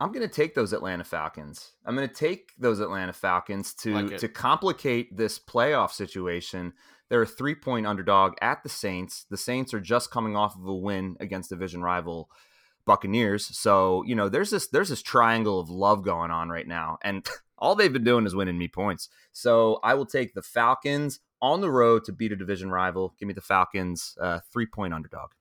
I'm 0.00 0.12
going 0.12 0.26
to 0.26 0.34
take 0.34 0.54
those 0.54 0.72
Atlanta 0.72 1.04
Falcons. 1.04 1.72
I'm 1.84 1.94
going 1.94 2.08
to 2.08 2.14
take 2.14 2.52
those 2.58 2.80
Atlanta 2.80 3.12
Falcons 3.12 3.74
to 3.74 3.92
Like 3.92 4.16
to 4.18 4.28
complicate 4.28 5.14
this 5.14 5.38
playoff 5.38 5.90
situation. 5.92 6.72
They're 7.10 7.22
a 7.22 7.26
three 7.26 7.54
point 7.54 7.86
underdog 7.86 8.34
at 8.40 8.62
the 8.62 8.70
Saints. 8.70 9.26
The 9.28 9.36
Saints 9.36 9.74
are 9.74 9.80
just 9.80 10.10
coming 10.10 10.36
off 10.36 10.56
of 10.56 10.64
a 10.64 10.74
win 10.74 11.16
against 11.20 11.50
division 11.50 11.82
rival 11.82 12.30
Buccaneers. 12.86 13.46
So, 13.58 14.02
you 14.06 14.14
know, 14.14 14.30
there's 14.30 14.50
this 14.50 14.68
there's 14.68 14.88
this 14.88 15.02
triangle 15.02 15.60
of 15.60 15.68
love 15.68 16.02
going 16.02 16.30
on 16.30 16.48
right 16.48 16.66
now. 16.66 16.98
And 17.02 17.28
all 17.58 17.74
they've 17.74 17.92
been 17.92 18.04
doing 18.04 18.24
is 18.24 18.34
winning 18.34 18.56
me 18.56 18.68
points. 18.68 19.10
So 19.32 19.80
I 19.82 19.94
will 19.94 20.06
take 20.06 20.32
the 20.32 20.42
Falcons 20.42 21.20
on 21.42 21.60
the 21.60 21.70
road 21.70 22.04
to 22.04 22.12
beat 22.12 22.32
a 22.32 22.36
division 22.36 22.70
rival. 22.70 23.14
Give 23.18 23.26
me 23.26 23.34
the 23.34 23.42
Falcons, 23.42 24.16
uh, 24.18 24.40
three 24.50 24.66
point 24.66 24.94
underdog. 24.94 25.32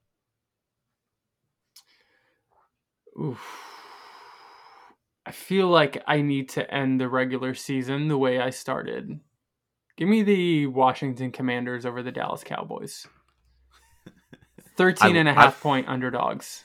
Oof. 3.18 3.69
I 5.30 5.32
feel 5.32 5.68
like 5.68 6.02
I 6.08 6.22
need 6.22 6.50
to 6.50 6.74
end 6.74 7.00
the 7.00 7.08
regular 7.08 7.54
season 7.54 8.08
the 8.08 8.18
way 8.18 8.40
I 8.40 8.50
started. 8.50 9.20
Give 9.96 10.10
me 10.10 10.24
the 10.24 10.66
Washington 10.66 11.32
Commanders 11.32 11.86
over 11.86 12.02
the 12.02 12.12
Dallas 12.12 12.44
Cowboys. 12.44 13.06
13 14.76 15.16
and 15.16 15.30
a 15.30 15.32
I- 15.32 15.36
half 15.36 15.62
point 15.62 15.88
underdogs. 15.88 16.64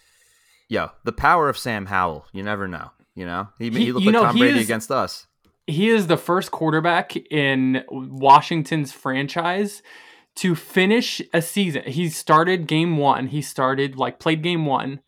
Yo, 0.71 0.89
the 1.05 1.13
power 1.13 1.51
of 1.51 1.59
Sam 1.59 1.85
Howell. 1.85 2.25
You 2.33 2.43
never 2.43 2.67
know. 2.67 2.91
You 3.15 3.27
know, 3.27 3.49
he, 3.59 3.69
he, 3.69 3.79
He- 3.85 3.93
looked 3.93 4.07
you 4.07 4.13
like 4.13 4.15
know, 4.21 4.27
Tom 4.29 4.39
Brady 4.39 4.61
is- 4.61 4.65
against 4.65 4.91
us. 4.91 5.27
He 5.67 5.91
is 5.91 6.07
the 6.07 6.17
first 6.17 6.51
quarterback 6.51 7.15
in 7.31 7.85
Washington's 7.91 8.93
franchise 8.93 9.83
to 10.37 10.55
finish 10.55 11.21
a 11.35 11.43
season. 11.43 11.83
He 11.87 12.09
started 12.09 12.67
game 12.67 12.97
one. 12.97 13.27
He 13.29 13.43
started, 13.43 13.97
like, 13.97 14.19
played 14.19 14.43
game 14.43 14.65
one 14.65 15.01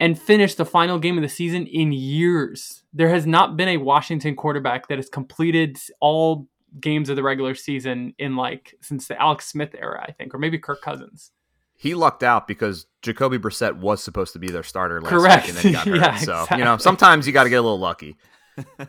and 0.00 0.20
finish 0.20 0.54
the 0.54 0.64
final 0.64 0.98
game 0.98 1.16
of 1.18 1.22
the 1.22 1.28
season 1.28 1.66
in 1.66 1.92
years. 1.92 2.84
There 2.92 3.08
has 3.08 3.26
not 3.26 3.56
been 3.56 3.68
a 3.68 3.76
Washington 3.78 4.36
quarterback 4.36 4.88
that 4.88 4.98
has 4.98 5.08
completed 5.08 5.76
all 6.00 6.46
games 6.80 7.08
of 7.08 7.16
the 7.16 7.22
regular 7.22 7.54
season 7.54 8.14
in, 8.18 8.36
like, 8.36 8.74
since 8.80 9.08
the 9.08 9.20
Alex 9.20 9.46
Smith 9.46 9.74
era, 9.74 10.04
I 10.06 10.12
think, 10.12 10.34
or 10.34 10.38
maybe 10.38 10.58
Kirk 10.58 10.82
Cousins. 10.82 11.32
He 11.74 11.94
lucked 11.94 12.22
out 12.22 12.48
because 12.48 12.86
Jacoby 13.02 13.38
Brissett 13.38 13.76
was 13.76 14.02
supposed 14.02 14.32
to 14.32 14.38
be 14.38 14.48
their 14.48 14.64
starter 14.64 15.00
last 15.00 15.10
Correct. 15.10 15.46
week 15.46 15.54
and 15.54 15.58
then 15.58 15.66
he 15.66 15.72
got 15.72 15.86
hurt. 16.02 16.26
Yeah, 16.26 16.44
so 16.46 16.56
you 16.56 16.64
know, 16.64 16.76
sometimes 16.76 17.26
you 17.26 17.32
got 17.32 17.44
to 17.44 17.50
get 17.50 17.56
a 17.56 17.62
little 17.62 17.78
lucky. 17.78 18.16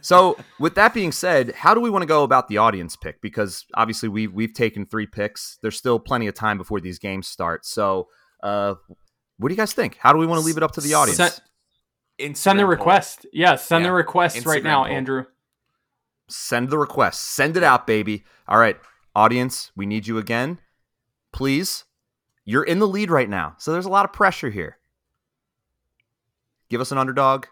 so 0.01 0.37
with 0.59 0.73
that 0.75 0.93
being 0.93 1.11
said, 1.11 1.53
how 1.53 1.75
do 1.75 1.81
we 1.81 1.91
want 1.91 2.01
to 2.01 2.07
go 2.07 2.23
about 2.23 2.47
the 2.47 2.57
audience 2.57 2.95
pick? 2.95 3.21
Because 3.21 3.65
obviously 3.75 4.09
we've 4.09 4.33
we've 4.33 4.53
taken 4.53 4.87
three 4.87 5.05
picks. 5.05 5.59
There's 5.61 5.77
still 5.77 5.99
plenty 5.99 6.25
of 6.25 6.33
time 6.33 6.57
before 6.57 6.79
these 6.81 6.97
games 6.97 7.27
start. 7.27 7.63
So 7.63 8.07
uh, 8.41 8.75
what 9.39 9.49
do 9.49 9.53
you 9.53 9.57
guys 9.57 9.73
think? 9.73 9.97
How 9.99 10.13
do 10.13 10.19
we 10.19 10.27
want 10.27 10.39
to 10.39 10.45
leave 10.45 10.57
it 10.57 10.63
up 10.63 10.73
to 10.73 10.81
the 10.81 10.93
audience? 10.93 11.17
Send- 11.17 11.41
Instagram 12.19 12.37
Send 12.37 12.59
the 12.59 12.63
poll. 12.63 12.69
request. 12.69 13.25
Yes, 13.33 13.65
send 13.65 13.83
the 13.85 13.89
Yeah. 13.89 13.93
request 13.95 14.45
right 14.45 14.61
now, 14.63 14.83
poll. 14.83 14.93
Andrew. 14.93 15.25
Send 16.27 16.69
the 16.69 16.77
request. 16.77 17.21
Send 17.21 17.57
it 17.57 17.63
out, 17.63 17.87
baby. 17.87 18.23
All 18.47 18.59
right, 18.59 18.77
audience, 19.15 19.71
we 19.75 19.85
need 19.87 20.05
you 20.05 20.17
again. 20.19 20.59
Please. 21.31 21.85
You're 22.45 22.63
in 22.63 22.79
the 22.79 22.87
lead 22.87 23.09
right 23.11 23.29
now. 23.29 23.55
So 23.57 23.71
there's 23.71 23.85
a 23.85 23.89
lot 23.89 24.05
of 24.05 24.13
pressure 24.13 24.49
here. 24.49 24.77
Give 26.69 26.81
us 26.81 26.91
an 26.91 26.97
underdog. 26.97 27.45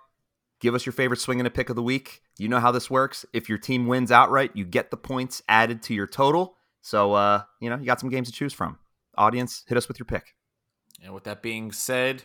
Give 0.59 0.73
us 0.75 0.85
your 0.85 0.93
favorite 0.93 1.19
swing 1.19 1.39
and 1.39 1.47
a 1.47 1.51
pick 1.51 1.69
of 1.69 1.75
the 1.75 1.83
week. 1.83 2.21
You 2.37 2.47
know 2.47 2.59
how 2.59 2.71
this 2.71 2.89
works. 2.89 3.25
If 3.31 3.47
your 3.47 3.57
team 3.59 3.85
wins 3.87 4.11
outright, 4.11 4.51
you 4.55 4.65
get 4.65 4.89
the 4.91 4.97
points 4.97 5.41
added 5.47 5.81
to 5.83 5.93
your 5.93 6.07
total. 6.07 6.57
So, 6.81 7.13
uh, 7.13 7.43
you 7.59 7.69
know, 7.69 7.77
you 7.77 7.85
got 7.85 7.99
some 7.99 8.09
games 8.09 8.27
to 8.27 8.33
choose 8.33 8.53
from. 8.53 8.79
Audience, 9.17 9.63
hit 9.67 9.77
us 9.77 9.87
with 9.87 9.99
your 9.99 10.05
pick. 10.05 10.35
And 11.03 11.13
with 11.13 11.25
that 11.25 11.41
being 11.41 11.71
said, 11.71 12.23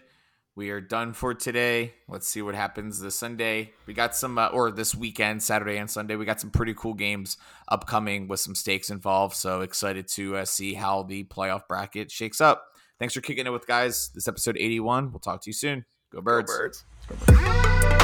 we 0.55 0.71
are 0.71 0.81
done 0.81 1.15
for 1.15 1.33
today. 1.33 1.95
Let's 2.09 2.29
see 2.29 2.43
what 2.43 2.55
happens 2.55 3.01
this 3.01 3.15
Sunday. 3.15 3.73
We 3.87 3.95
got 3.95 4.15
some, 4.15 4.37
uh, 4.37 4.49
or 4.49 4.71
this 4.71 4.95
weekend, 4.95 5.43
Saturday 5.43 5.79
and 5.79 5.91
Sunday. 5.91 6.17
We 6.17 6.27
got 6.27 6.41
some 6.41 6.51
pretty 6.51 6.75
cool 6.75 6.95
games 6.95 7.39
upcoming 7.69 8.29
with 8.29 8.41
some 8.41 8.55
stakes 8.55 8.91
involved. 8.91 9.35
So 9.35 9.63
excited 9.63 10.09
to 10.09 10.37
uh, 10.37 10.45
see 10.45 10.75
how 10.75 11.05
the 11.05 11.25
playoff 11.25 11.67
bracket 11.69 12.11
shakes 12.11 12.41
up. 12.41 12.67
Thanks 12.99 13.15
for 13.15 13.23
kicking 13.23 13.47
it 13.47 13.51
with 13.51 13.67
guys. 13.67 14.11
This 14.15 14.29
episode 14.29 14.57
81. 14.59 15.11
We'll 15.11 15.21
talk 15.21 15.41
to 15.43 15.49
you 15.49 15.55
soon. 15.55 15.87
Go 16.13 16.21
birds. 16.21 16.53
Go 17.09 17.17
birds. 17.27 18.02